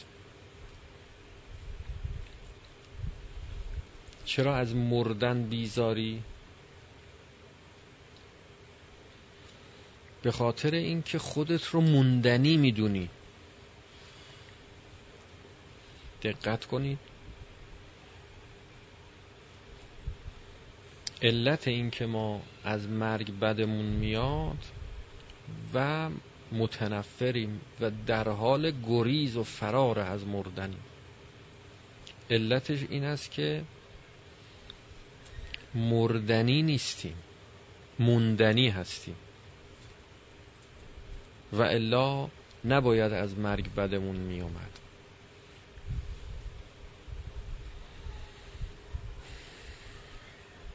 چرا 4.25 4.57
از 4.57 4.75
مردن 4.75 5.43
بیزاری؟ 5.49 6.23
به 10.23 10.33
خاطر 10.33 10.75
اینکه 10.75 11.19
خودت 11.19 11.65
رو 11.65 11.81
موندنی 11.81 12.57
می‌دونی. 12.57 13.09
دقت 16.23 16.65
کنید. 16.65 16.99
علت 21.23 21.68
این 21.68 21.91
که 21.91 22.07
ما 22.07 22.43
از 22.64 22.89
مرگ 22.89 23.39
بدمون 23.39 23.85
میاد 23.85 24.59
و 25.75 26.11
متنفریم 26.53 27.61
و 27.81 27.91
در 28.07 28.29
حال 28.29 28.70
گریز 28.70 29.37
و 29.37 29.43
فرار 29.43 29.99
از 29.99 30.27
مردنیم. 30.27 30.81
علتش 32.31 32.83
این 32.91 33.05
است 33.05 33.31
که 33.31 33.62
مردنی 35.75 36.62
نیستیم 36.62 37.16
موندنی 37.99 38.68
هستیم. 38.68 39.16
و 41.53 41.62
الا 41.62 42.29
نباید 42.64 43.12
از 43.12 43.39
مرگ 43.39 43.75
بدمون 43.75 44.16
می 44.16 44.41
اومد 44.41 44.82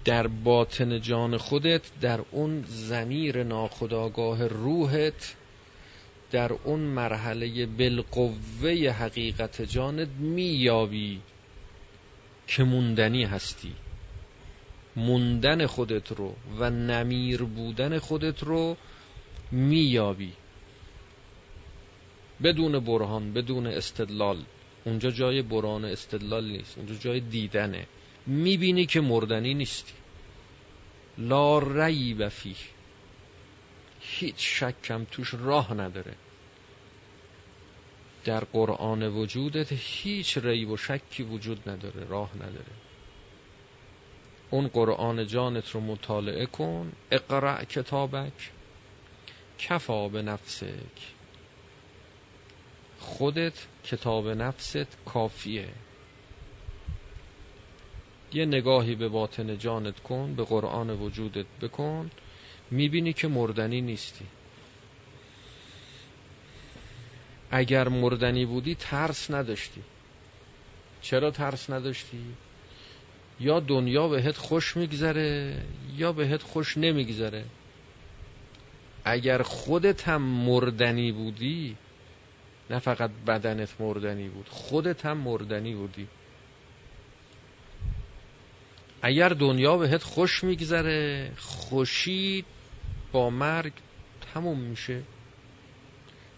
در 0.07 0.27
باطن 0.27 1.01
جان 1.01 1.37
خودت 1.37 1.81
در 2.01 2.19
اون 2.31 2.63
زمیر 2.67 3.43
ناخداگاه 3.43 4.47
روحت 4.47 5.35
در 6.31 6.53
اون 6.53 6.79
مرحله 6.79 7.65
بالقوه 7.65 8.89
حقیقت 8.99 9.61
جانت 9.61 10.07
مییابی 10.07 11.21
که 12.47 12.63
موندنی 12.63 13.23
هستی. 13.23 13.73
موندن 14.95 15.65
خودت 15.65 16.11
رو 16.11 16.35
و 16.59 16.69
نمیر 16.69 17.43
بودن 17.43 17.99
خودت 17.99 18.43
رو 18.43 18.77
مییابی. 19.51 20.33
بدون 22.43 22.79
برهان 22.79 23.33
بدون 23.33 23.67
استدلال. 23.67 24.43
اونجا 24.85 25.11
جای 25.11 25.41
برهان 25.41 25.85
استدلال 25.85 26.51
نیست. 26.51 26.77
اونجا 26.77 26.95
جای 26.95 27.19
دیدنه. 27.19 27.87
می‌بینی 28.27 28.85
که 28.85 29.01
مردنی 29.01 29.53
نیستی. 29.53 29.93
لا 31.17 31.59
ریب 31.59 32.29
فیه. 32.29 32.55
هیچ 34.01 34.35
شکم 34.37 35.03
توش 35.03 35.33
راه 35.33 35.73
نداره. 35.73 36.15
در 38.25 38.43
قرآن 38.43 39.03
وجودت 39.03 39.67
هیچ 39.71 40.37
ریب 40.37 40.69
و 40.69 40.77
شکی 40.77 41.23
وجود 41.23 41.69
نداره 41.69 42.03
راه 42.03 42.35
نداره. 42.35 42.75
اون 44.49 44.67
قرآن 44.67 45.27
جانت 45.27 45.71
رو 45.71 45.81
مطالعه 45.81 46.45
کن 46.45 46.91
اقرأ 47.11 47.63
کتابک 47.63 48.51
کفا 49.59 50.09
به 50.09 50.21
نفسک. 50.21 51.13
خودت 52.99 53.67
کتاب 53.83 54.29
نفست 54.29 54.97
کافیه. 55.05 55.69
یه 58.33 58.45
نگاهی 58.45 58.95
به 58.95 59.07
باطن 59.07 59.57
جانت 59.57 59.99
کن 59.99 60.35
به 60.35 60.43
قرآن 60.43 60.89
وجودت 60.89 61.45
بکن. 61.61 62.11
می‌بینی 62.71 63.13
که 63.13 63.27
مردنی 63.27 63.81
نیستی. 63.81 64.25
اگر 67.51 67.87
مردنی 67.87 68.45
بودی 68.45 68.75
ترس 68.75 69.31
نداشتی. 69.31 69.81
چرا 71.01 71.31
ترس 71.31 71.69
نداشتی؟ 71.69 72.23
یا 73.39 73.59
دنیا 73.59 74.07
بهت 74.07 74.37
خوش 74.37 74.77
میگذره 74.77 75.61
یا 75.97 76.11
بهت 76.11 76.43
خوش 76.43 76.77
نمیگذره. 76.77 77.45
اگر 79.05 79.41
خودت 79.41 80.07
هم 80.07 80.21
مردنی 80.21 81.11
بودی 81.11 81.75
نه 82.69 82.79
فقط 82.79 83.11
بدنت 83.27 83.81
مردنی 83.81 84.29
بود 84.29 84.49
خودت 84.49 85.05
هم 85.05 85.17
مردنی 85.17 85.75
بودی. 85.75 86.07
اگر 89.01 89.29
دنیا 89.29 89.77
بهت 89.77 90.03
خوش 90.03 90.43
میگذره 90.43 91.31
خوشی 91.37 92.45
با 93.11 93.29
مرگ 93.29 93.73
تموم 94.33 94.59
میشه. 94.59 95.03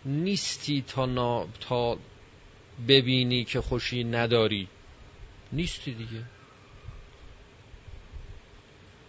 نیستی 0.05 0.83
تا, 0.87 1.05
نا... 1.05 1.47
تا 1.59 1.97
ببینی 2.87 3.43
که 3.43 3.61
خوشی 3.61 4.03
نداری. 4.03 4.67
نیستی 5.51 5.93
دیگه. 5.93 6.23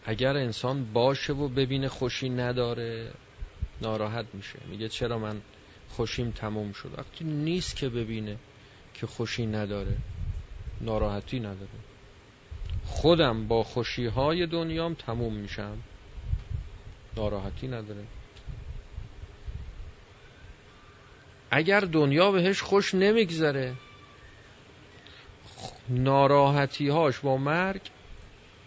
اگر 0.04 0.36
انسان 0.36 0.92
باشه 0.92 1.32
و 1.32 1.48
ببینه 1.48 1.88
خوشی 1.88 2.28
نداره 2.28 3.12
ناراحت 3.82 4.26
میشه. 4.32 4.58
میگه 4.68 4.88
چرا 4.88 5.18
من 5.18 5.40
خوشیم 5.88 6.30
تموم 6.30 6.72
شد؟ 6.72 6.94
وقتی 6.98 7.24
نیست 7.24 7.76
که 7.76 7.88
ببینه 7.88 8.36
که 8.94 9.06
خوشی 9.06 9.46
نداره 9.46 9.96
ناراحتی 10.80 11.40
نداره. 11.40 11.89
خودم 12.90 13.46
با 13.46 13.62
خوشی 13.62 14.06
های 14.06 14.46
دنیام 14.46 14.94
تموم 14.94 15.34
میشم. 15.34 15.78
ناراحتی 17.16 17.68
نداره. 17.68 18.04
اگر 21.50 21.80
دنیا 21.80 22.30
بهش 22.30 22.62
خوش 22.62 22.94
نمیگذره 22.94 23.74
ناراحتی 25.88 26.88
هاش 26.88 27.18
با 27.18 27.36
مرگ 27.36 27.80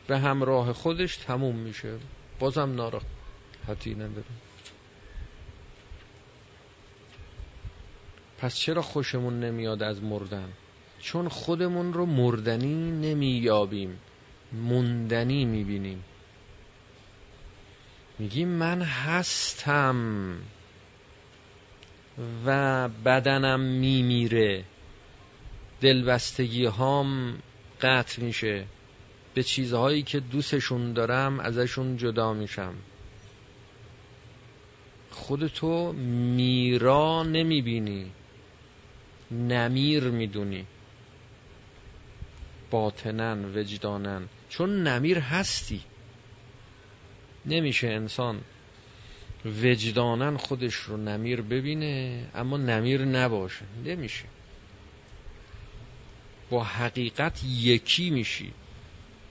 به 0.07 0.19
همراه 0.19 0.74
خودش 0.74 1.17
تموم 1.17 1.55
میشه. 1.55 1.97
بازم 2.39 2.76
ناراحتی 2.76 3.95
نداره. 3.95 4.34
پس 8.38 8.55
چرا 8.55 8.82
خوشمون 8.82 9.39
نمیاد 9.39 9.84
از 9.84 10.03
مردن؟ 10.03 10.49
چون 10.99 11.30
خودمون 11.30 11.93
رو 11.93 12.05
مردنی 12.05 12.91
نمییابیم. 12.91 13.99
موندنی 14.53 15.45
می‌بینیم. 15.45 16.03
میگیم 18.19 18.47
من 18.47 18.81
هستم 18.81 20.37
و 22.45 22.89
بدنم 22.89 23.59
میمیره. 23.59 24.63
دلبستگی 25.81 26.65
هام 26.65 27.39
قطع 27.81 28.23
میشه. 28.23 28.65
به 29.33 29.43
چیزهایی 29.43 30.03
که 30.03 30.19
دوستشون 30.19 30.93
دارم 30.93 31.39
ازشون 31.39 31.97
جدا 31.97 32.33
میشم. 32.33 32.73
خودتو 35.11 35.93
میرا 36.35 37.23
نمی‌بینی. 37.23 38.11
نمیر 39.31 40.03
می‌دونی. 40.03 40.65
باطنن 42.71 43.57
وجدانن. 43.57 44.29
چون 44.57 44.83
نمیر 44.87 45.19
هستی. 45.19 45.81
نمیشه 47.45 47.87
انسان 47.87 48.41
وجدانن 49.45 50.37
خودش 50.37 50.75
رو 50.75 50.97
نمیر 50.97 51.41
ببینه 51.41 52.25
اما 52.35 52.57
نمیر 52.57 53.05
نباشه. 53.05 53.65
نمیشه. 53.85 54.25
با 56.49 56.63
حقیقت 56.63 57.43
یکی 57.43 58.09
میشی. 58.09 58.53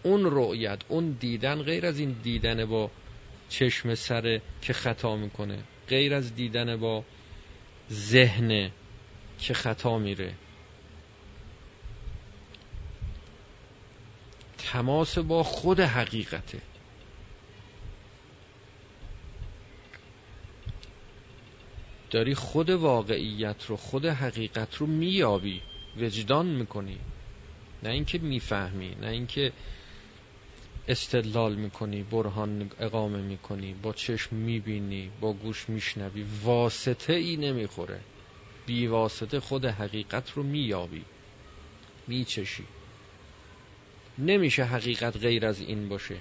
اون 0.02 0.20
رؤیت 0.24 0.80
اون 0.88 1.16
دیدن 1.20 1.62
غیر 1.62 1.86
از 1.86 1.98
این 1.98 2.16
دیدن 2.22 2.64
با 2.64 2.90
چشم 3.48 3.94
سره 3.94 4.42
که 4.62 4.72
خطا 4.72 5.16
می‌کنه 5.16 5.58
غیر 5.88 6.14
از 6.14 6.34
دیدن 6.34 6.76
با 6.76 7.04
ذهن 7.90 8.70
که 9.38 9.54
خطا 9.54 9.98
میره. 9.98 10.32
تماس 14.62 15.18
با 15.18 15.42
خود 15.42 15.80
حقیقته. 15.80 16.62
داری 22.10 22.34
خود 22.34 22.70
واقعیت 22.70 23.66
رو 23.68 23.76
خود 23.76 24.06
حقیقت 24.06 24.74
رو 24.76 24.86
میابی 24.86 25.60
وجدان 25.96 26.46
می‌کنی. 26.46 26.98
نه 27.82 27.90
اینکه 27.90 28.18
می‌فهمی 28.18 28.96
نه 29.00 29.08
اینکه 29.08 29.52
استدلال 30.88 31.54
می‌کنی 31.54 32.02
برهان 32.02 32.70
اقامه 32.80 33.18
می‌کنی 33.18 33.74
با 33.82 33.92
چشم 33.92 34.36
می‌بینی 34.36 35.10
با 35.20 35.32
گوش 35.32 35.68
میشنوی. 35.68 36.26
واسطه 36.44 37.12
ای 37.12 37.36
نمی‌خوره. 37.36 38.00
بی 38.66 38.86
واسطه 38.86 39.40
خود 39.40 39.64
حقیقت 39.64 40.30
رو 40.30 40.42
میابی 40.42 41.04
میچشی. 42.08 42.64
نمیشه 44.18 44.64
حقیقت 44.64 45.16
غیر 45.16 45.46
از 45.46 45.60
این 45.60 45.88
باشه. 45.88 46.16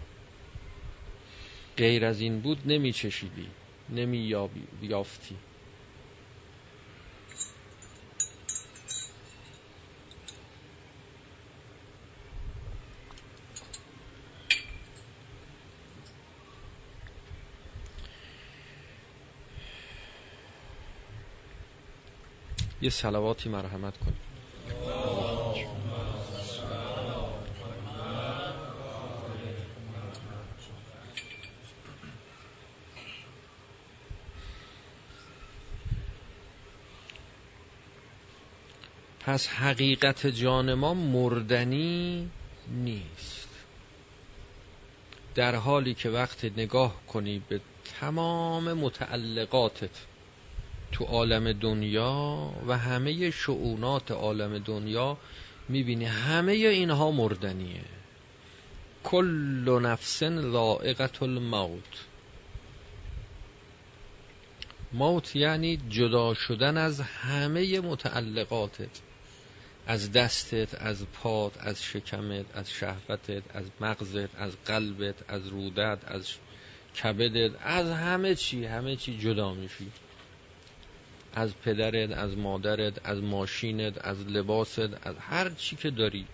غیر 1.77 2.05
از 2.05 2.21
این 2.21 2.39
بود 2.39 2.61
نمیچشیدی 2.65 3.47
نمییافتی 3.89 5.35
یه 22.81 22.89
سلواتی 22.89 23.49
مرحمت 23.49 23.97
کنید 23.97 24.30
پس 39.32 39.47
حقیقت 39.47 40.27
جان 40.27 40.73
ما 40.73 40.93
مردنی 40.93 42.29
نیست. 42.67 43.49
در 45.36 45.55
حالی 45.55 45.93
که 45.93 46.09
وقت 46.09 46.45
نگاه 46.45 47.01
کنی 47.07 47.41
به 47.49 47.61
تمام 47.99 48.73
متعلقاتت 48.73 49.89
تو 50.91 51.03
عالم 51.03 51.53
دنیا 51.53 52.51
و 52.67 52.77
همه 52.77 53.32
شعونات 53.32 54.11
عالم 54.11 54.57
دنیا 54.57 55.17
می‌بینی 55.69 56.05
همه 56.05 56.51
اینها 56.51 57.11
مردنیه. 57.11 57.86
کل 59.03 59.79
نفس 59.82 60.23
ذائقت 60.23 61.23
الموت. 61.23 62.05
موت 64.93 65.36
یعنی 65.36 65.77
جدا 65.89 66.34
شدن 66.34 66.77
از 66.77 67.01
همه 67.01 67.79
متعلقاتت. 67.79 69.11
از 69.88 70.11
دستت 70.11 70.82
از 70.82 71.05
پات 71.13 71.57
از 71.59 71.84
شکمت 71.84 72.45
از 72.53 72.71
شهوتت 72.71 73.43
از 73.55 73.65
مغزت 73.82 74.36
از 74.36 74.53
قلبت 74.65 75.15
از 75.27 75.47
رودت 75.47 75.99
از 76.05 76.34
کبدت 77.03 77.51
از 77.61 77.91
همه 77.91 78.36
چی 78.36 78.65
همه 78.65 78.95
چی 78.95 79.17
جدا 79.17 79.53
میشی. 79.53 79.91
از 81.34 81.57
پدرت 81.57 82.11
از 82.11 82.38
مادرت 82.38 83.05
از 83.05 83.19
ماشینت 83.19 84.05
از 84.05 84.27
لباست 84.27 84.79
از 84.79 85.15
هر 85.19 85.49
چی 85.49 85.75
که 85.75 85.91
داری 85.91 86.25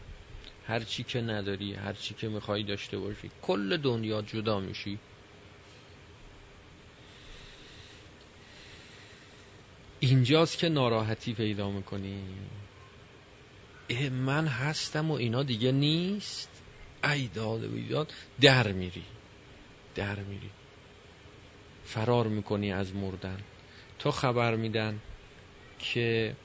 هر 0.68 0.80
چی 0.80 1.04
که 1.04 1.22
نداری 1.22 1.74
هر 1.74 1.94
چی 1.94 2.14
که 2.14 2.30
می‌خوای 2.30 2.64
داشته 2.64 2.98
باشی 2.98 3.32
کل 3.42 3.78
دنیا 3.78 4.22
جدا 4.22 4.60
میشی. 4.60 5.00
اینجاست 10.00 10.58
که 10.58 10.70
ناراحتی 10.70 11.34
پیدا 11.34 11.72
می‌کنی. 11.72 12.24
من 14.12 14.48
هستم 14.48 15.12
و 15.12 15.14
اینا 15.14 15.44
دیگه 15.44 15.72
نیست. 15.72 16.50
ای 17.04 17.28
داد 17.28 17.64
و 17.64 17.76
ایداد 17.76 18.14
در 18.42 18.72
میری. 18.72 19.04
در 19.96 20.20
میری. 20.20 20.50
فرار 21.86 22.28
می‌کنی 22.28 22.74
از 22.74 22.96
مردن. 22.96 23.38
تو 24.00 24.12
خبر 24.12 24.56
میدن 24.56 25.00
که 25.80 26.36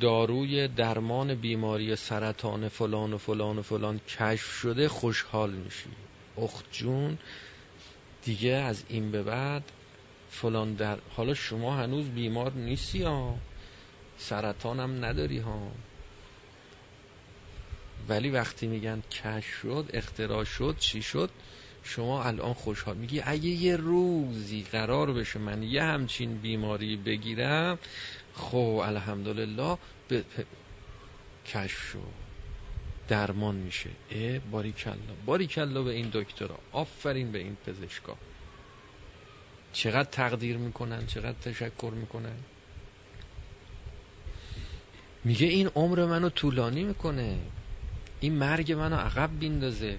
داروی 0.00 0.68
درمان 0.68 1.34
بیماری 1.34 1.96
سرطان 1.96 2.68
فلان 2.68 3.12
و 3.12 3.18
فلان 3.18 3.58
و 3.58 3.62
فلان 3.62 3.98
کشف 3.98 4.52
شده 4.52 4.88
خوشحال 4.88 5.50
میشی. 5.50 5.90
اخت 6.38 6.64
جون 6.72 7.18
دیگه 8.24 8.50
از 8.52 8.84
این 8.88 9.10
به 9.10 9.22
بعد 9.22 9.72
فلان 10.30 10.74
در 10.74 10.98
حالا 11.16 11.34
شما 11.34 11.76
هنوز 11.76 12.08
بیمار 12.08 12.52
نیستی 12.52 13.02
ها. 13.02 13.34
سرطان 14.18 15.04
نداری 15.04 15.38
ها. 15.38 15.70
ولی 18.08 18.30
وقتی 18.30 18.66
میگن 18.66 19.02
کش 19.10 19.44
شد 19.44 19.90
اختراع 19.92 20.44
شد 20.44 20.76
چی 20.78 21.02
شد؟ 21.02 21.30
شما 21.82 22.24
الان 22.24 22.54
خوشحال 22.54 22.96
میگی 22.96 23.20
اگه 23.20 23.48
یه 23.48 23.76
روزی 23.76 24.62
قرار 24.72 25.12
بشه 25.12 25.38
من 25.38 25.62
یه 25.62 25.82
همچین 25.82 26.38
بیماری 26.38 26.96
بگیرم 26.96 27.78
خب 28.34 28.82
الحمدلله 28.84 29.78
به 30.08 30.24
کشف 31.46 31.78
شد. 31.92 32.28
درمان 33.08 33.54
میشه. 33.54 33.90
اه 34.10 34.38
باری 34.38 34.72
کلا 34.72 34.94
باری 35.26 35.46
کلا 35.46 35.82
به 35.82 35.90
این 35.90 36.10
دکترا. 36.12 36.58
آفرین 36.72 37.32
به 37.32 37.38
این 37.38 37.56
پزشکا. 37.66 38.16
چقدر 39.72 40.10
تقدیر 40.10 40.56
می‌کنن 40.56 41.06
چقدر 41.06 41.38
تشکر 41.44 41.92
می‌کنن؟ 41.96 42.36
میگه 45.24 45.46
این 45.46 45.66
عمر 45.66 46.04
منو 46.04 46.28
طولانی 46.28 46.84
می‌کنه. 46.84 47.38
این 48.20 48.34
مرگ 48.34 48.72
منو 48.72 48.96
عقب 48.96 49.30
بیندازه. 49.38 49.96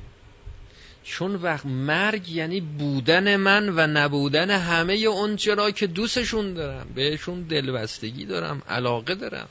چون 1.03 1.35
وقت 1.35 1.65
مرگ 1.65 2.29
یعنی 2.29 2.61
بودن 2.61 3.35
من 3.35 3.69
و 3.69 3.87
نبودن 3.87 4.51
همه 4.51 4.93
اون 4.93 5.35
چرا 5.35 5.71
که 5.71 5.87
دوستشون 5.87 6.53
دارم. 6.53 6.87
بهشون 6.95 7.41
دلبستگی 7.41 8.25
دارم 8.25 8.61
علاقه 8.69 9.15
دارم. 9.15 9.47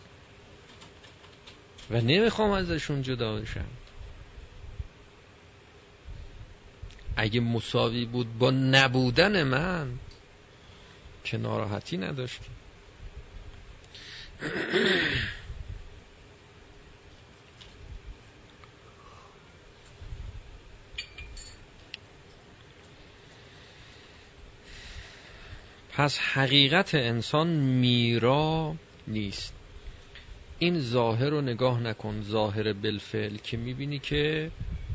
و 1.91 2.01
نمی‌خوام 2.01 2.51
ازشون 2.51 3.03
جدا 3.03 3.37
بشم. 3.37 3.65
اگه 7.17 7.41
مساوی 7.41 8.05
بود 8.05 8.39
با 8.39 8.51
نبودن 8.51 9.43
من 9.43 9.99
که 11.25 11.39
ناراحتی 11.39 11.97
نداشتی 11.97 12.45
پس 25.99 26.19
حقیقت 26.19 26.95
انسان 26.95 27.49
میرا 27.57 28.75
نیست. 29.07 29.55
این 30.59 30.81
ظاهر 30.81 31.31
رو 31.31 31.41
نگاه 31.41 31.81
نکن 31.81 32.23
ظاهر 32.23 32.73
بالفعل 32.73 33.37
که 33.37 33.57
می‌بینی 33.57 33.99
که 33.99 34.51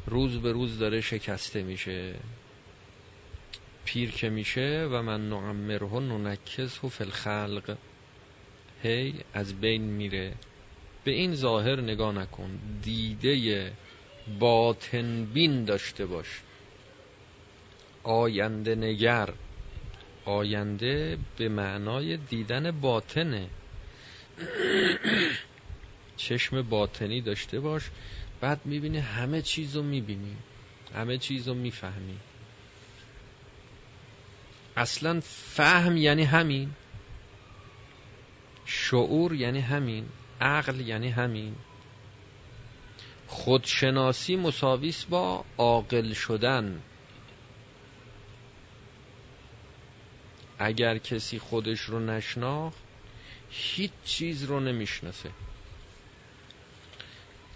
روز 0.08 0.38
به 0.38 0.52
روز 0.52 0.80
داره 0.80 1.02
شکسته 1.02 1.64
میشه. 1.64 2.16
پیر 3.86 4.12
که 4.12 4.30
میشه 4.30 4.88
و 4.92 5.02
من 5.02 5.30
نعمره 5.30 6.00
ننکزه 6.00 6.90
فی 6.90 7.04
الخلق. 7.04 7.78
هی 8.84 9.14
از 9.34 9.62
بین 9.62 9.82
میره. 9.82 10.34
به 11.04 11.12
این 11.12 11.36
ظاهر 11.36 11.82
نگاه 11.82 12.14
نکن. 12.14 12.60
دیده 12.82 13.72
باطن 14.40 15.26
بین 15.26 15.66
داشته 15.66 16.06
باش. 16.06 16.42
آینده 18.04 18.76
نگر. 18.76 19.30
آینده 20.26 21.18
به 21.38 21.50
معنای 21.50 22.18
دیدن 22.18 22.72
باطنه. 22.72 23.50
چشم 26.18 26.62
باطنی 26.62 27.22
داشته 27.22 27.60
باش 27.60 27.90
بعد 28.42 28.66
می‌بینی 28.66 28.98
همه 28.98 29.42
چیز 29.42 29.76
رو 29.76 29.84
می‌بینی 29.84 30.36
همه 30.96 31.18
چیز 31.18 31.48
رو 31.48 31.54
می‌فهمی. 31.54 32.18
اصلا 34.78 35.20
فهم 35.24 35.98
یعنی 35.98 36.24
همین 36.24 36.72
شعور 38.66 39.34
یعنی 39.34 39.60
همین 39.60 40.06
عقل 40.42 40.80
یعنی 40.80 41.10
همین. 41.10 41.56
خودشناسی 43.28 44.36
مساویس 44.36 45.06
با 45.06 45.46
عاقل 45.58 46.14
شدن. 46.14 46.82
اگر 50.64 50.98
کسی 50.98 51.40
خودش 51.40 51.80
رو 51.80 52.00
نشناخت 52.00 52.78
هیچ 53.50 53.92
چیز 54.06 54.44
رو 54.44 54.60
نمی‌شناسه. 54.60 55.30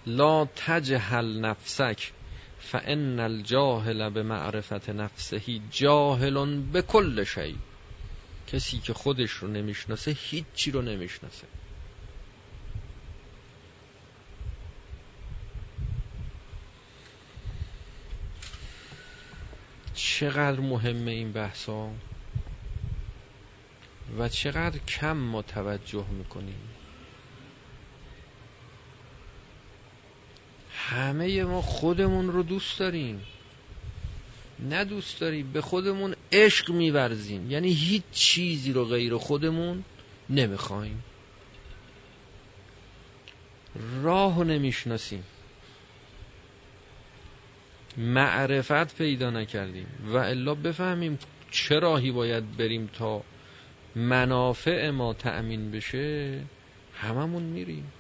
لا 0.07 0.45
تجهل 0.45 1.39
نفسک 1.39 2.11
فان 2.59 3.19
الجاهل 3.19 4.09
به 4.09 4.23
معرفت 4.23 4.89
نفسهی 4.89 5.61
جاهل 5.71 6.61
به 6.61 6.81
کل 6.81 7.23
شی. 7.23 7.55
کسی 8.47 8.79
که 8.79 8.93
خودش 8.93 9.31
رو 9.31 9.47
نمی‌شناسه 9.47 10.11
هیچی 10.11 10.71
رو 10.71 10.81
نمی‌شناسه. 10.81 11.47
چقدر 19.95 20.59
مهمه 20.59 21.11
این 21.11 21.31
بحثا؟ 21.31 21.89
و 24.19 24.29
چقدر 24.29 24.79
کم 24.79 25.17
ما 25.17 25.41
توجه 25.41 26.05
می‌کنیم. 26.17 26.59
همه 30.71 31.43
ما 31.43 31.61
خودمون 31.61 32.31
رو 32.31 32.43
دوست 32.43 32.79
داریم. 32.79 33.23
نه 34.59 34.85
دوست 34.85 35.19
داریم 35.19 35.51
به 35.51 35.61
خودمون 35.61 36.15
عشق 36.31 36.71
میورزیم. 36.71 37.51
یعنی 37.51 37.73
هیچ 37.73 38.03
چیزی 38.11 38.73
رو 38.73 38.85
غیر 38.85 39.17
خودمون 39.17 39.83
نمی‌خوایم. 40.29 41.03
راه 44.03 44.43
نمی‌شناسیم. 44.43 45.23
معرفت 47.97 48.97
پیدا 48.97 49.29
نکردیم. 49.29 49.87
و 50.05 50.17
الا 50.17 50.55
بفهمیم 50.55 51.19
چه 51.51 51.79
راهی 51.79 52.11
باید 52.11 52.57
بریم 52.57 52.89
تا 52.93 53.23
منافع 53.97 54.89
ما 54.89 55.13
تأمین 55.13 55.71
بشه 55.71 56.41
هممون 56.95 57.43
میریم. 57.43 57.91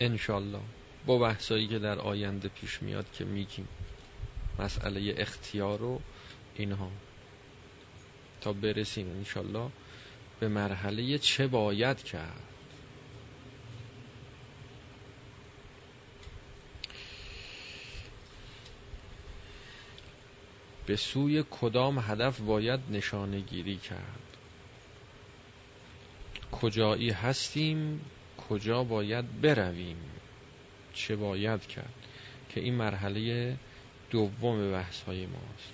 انشالله 0.00 0.60
با 1.06 1.18
بحثایی 1.18 1.66
که 1.66 1.78
در 1.78 1.98
آینده 1.98 2.48
پیش 2.48 2.82
میاد 2.82 3.06
که 3.12 3.24
میگیم. 3.24 3.68
مسئله 4.58 5.14
اختیار 5.16 5.82
و 5.82 6.00
اینها. 6.56 6.90
تا 8.40 8.52
برسیم 8.52 9.10
انشالله 9.10 9.70
به 10.40 10.48
مرحله 10.48 11.18
چه 11.18 11.46
باید 11.46 12.02
کرد. 12.02 12.47
به 20.88 20.96
سوی 20.96 21.44
کدام 21.50 21.98
هدف 21.98 22.40
باید 22.40 22.80
نشانه 22.90 23.40
گیری 23.40 23.76
کرد؟ 23.76 24.36
کجایی 26.52 27.10
هستیم؟ 27.10 28.00
کجا 28.48 28.84
باید 28.84 29.40
برویم؟ 29.40 29.96
چه 30.94 31.16
باید 31.16 31.66
کرد؟ 31.66 31.94
که 32.48 32.60
این 32.60 32.74
مرحله 32.74 33.56
دوم 34.10 34.72
بحث 34.72 35.02
های 35.02 35.26
ماست. 35.26 35.72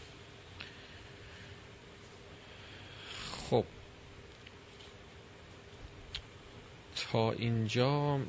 خب. 3.51 3.65
تا 6.97 7.33
اینجا 7.33 8.21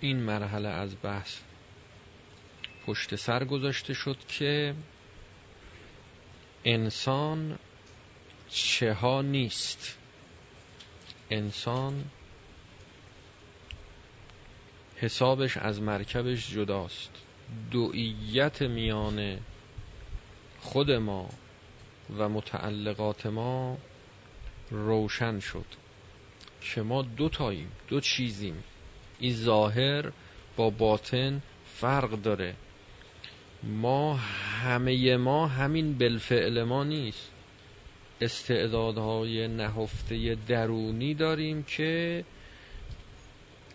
این 0.00 0.16
مرحله 0.16 0.68
از 0.68 0.96
بحث 1.02 1.38
پشت 2.86 3.16
سر 3.16 3.44
گذاشته 3.44 3.94
شد 3.94 4.16
که 4.28 4.74
انسان 6.64 7.58
چه 8.48 8.92
ها 8.92 9.22
نیست. 9.22 9.98
انسان 11.30 12.04
حسابش 14.96 15.56
از 15.56 15.80
مرکبش 15.82 16.50
جداست. 16.50 17.10
دوئیت 17.70 18.62
میان 18.62 19.40
خود 20.60 20.90
ما 20.90 21.28
و 22.18 22.28
متعلقات 22.28 23.26
ما 23.26 23.78
روشن 24.70 25.40
شد 25.40 25.66
که 26.60 26.82
ما 26.82 27.02
دو 27.02 27.28
تاییم 27.28 27.72
دو 27.88 28.00
چیزیم. 28.00 28.64
این 29.20 29.34
ظاهر 29.34 30.12
با 30.56 30.70
باطن 30.70 31.42
فرق 31.64 32.10
داره. 32.10 32.54
ما 33.62 34.14
همه 34.62 35.16
ما 35.16 35.46
همین 35.46 35.98
بالفعل 35.98 36.62
ما 36.62 36.84
نیست. 36.84 37.30
استعدادهای 38.20 39.48
نهفته 39.48 40.36
درونی 40.48 41.14
داریم 41.14 41.62
که 41.62 42.24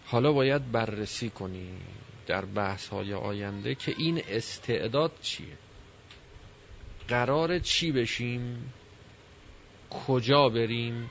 حالا 0.06 0.32
باید 0.32 0.72
بررسی 0.72 1.30
کنیم 1.30 1.82
در 2.28 2.46
بحث 2.46 2.88
های 2.88 3.14
آینده 3.14 3.76
که 3.76 3.96
این 3.98 4.22
استعداد 4.30 5.12
چیه؟ 5.22 5.58
قرار 7.08 7.60
چی 7.60 7.92
بشیم؟ 7.92 8.74
کجا 9.90 10.50
بریم؟ 10.50 11.10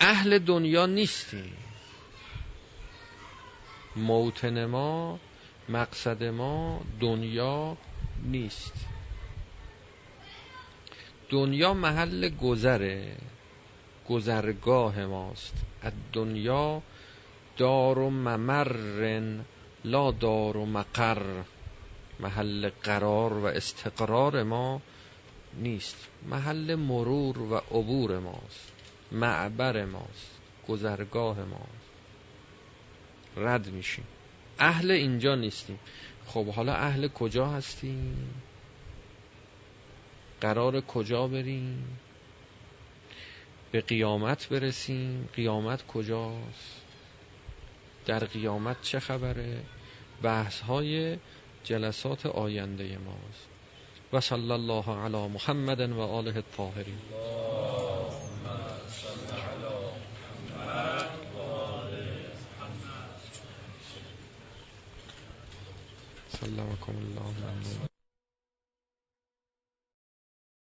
اهل 0.00 0.38
دنیا 0.38 0.86
نیستیم. 0.86 1.56
موتن 3.96 4.64
ما 4.64 5.18
مقصد 5.68 6.24
ما 6.24 6.80
دنیا 7.00 7.76
نیست. 8.22 8.86
دنیا 11.30 11.74
محل 11.74 12.28
گذره 12.28 13.16
گذرگاه 14.08 15.06
ماست. 15.06 15.54
از 15.82 15.92
دنیا 16.12 16.82
دار 17.56 17.98
و 17.98 18.10
ممرن 18.10 19.44
لا 19.84 20.10
دار 20.10 20.56
و 20.56 20.66
مقر. 20.66 21.42
محل 22.20 22.70
قرار 22.82 23.32
و 23.32 23.44
استقرار 23.46 24.42
ما 24.42 24.80
نیست. 25.54 26.08
محل 26.28 26.74
مرور 26.74 27.38
و 27.38 27.54
عبور 27.54 28.18
ماست. 28.18 28.72
معبر 29.12 29.84
ماست. 29.84 30.38
گذرگاه 30.68 31.44
ماست. 31.44 31.79
رد 33.40 33.68
میشیم. 33.68 34.04
اهل 34.58 34.90
اینجا 34.90 35.34
نیستیم. 35.34 35.78
خب 36.26 36.46
حالا 36.46 36.74
اهل 36.74 37.08
کجا 37.08 37.46
هستیم؟ 37.46 38.42
قرار 40.40 40.80
کجا 40.80 41.26
بریم؟ 41.26 41.98
به 43.72 43.80
قیامت 43.80 44.48
برسیم. 44.48 45.28
قیامت 45.34 45.86
کجاست؟ 45.86 46.80
در 48.06 48.18
قیامت 48.18 48.82
چه 48.82 49.00
خبره؟ 49.00 49.62
بحث 50.22 50.60
های 50.60 51.16
جلسات 51.64 52.26
آینده 52.26 52.98
ماست. 52.98 53.48
و 54.12 54.20
صلی 54.20 54.50
الله 54.50 54.90
علی 54.90 55.28
محمد 55.28 55.80
و 55.80 56.00
آله 56.00 56.36
الطاهرین. 56.36 56.98
سلمكم 66.30 66.92
الله. 66.92 67.89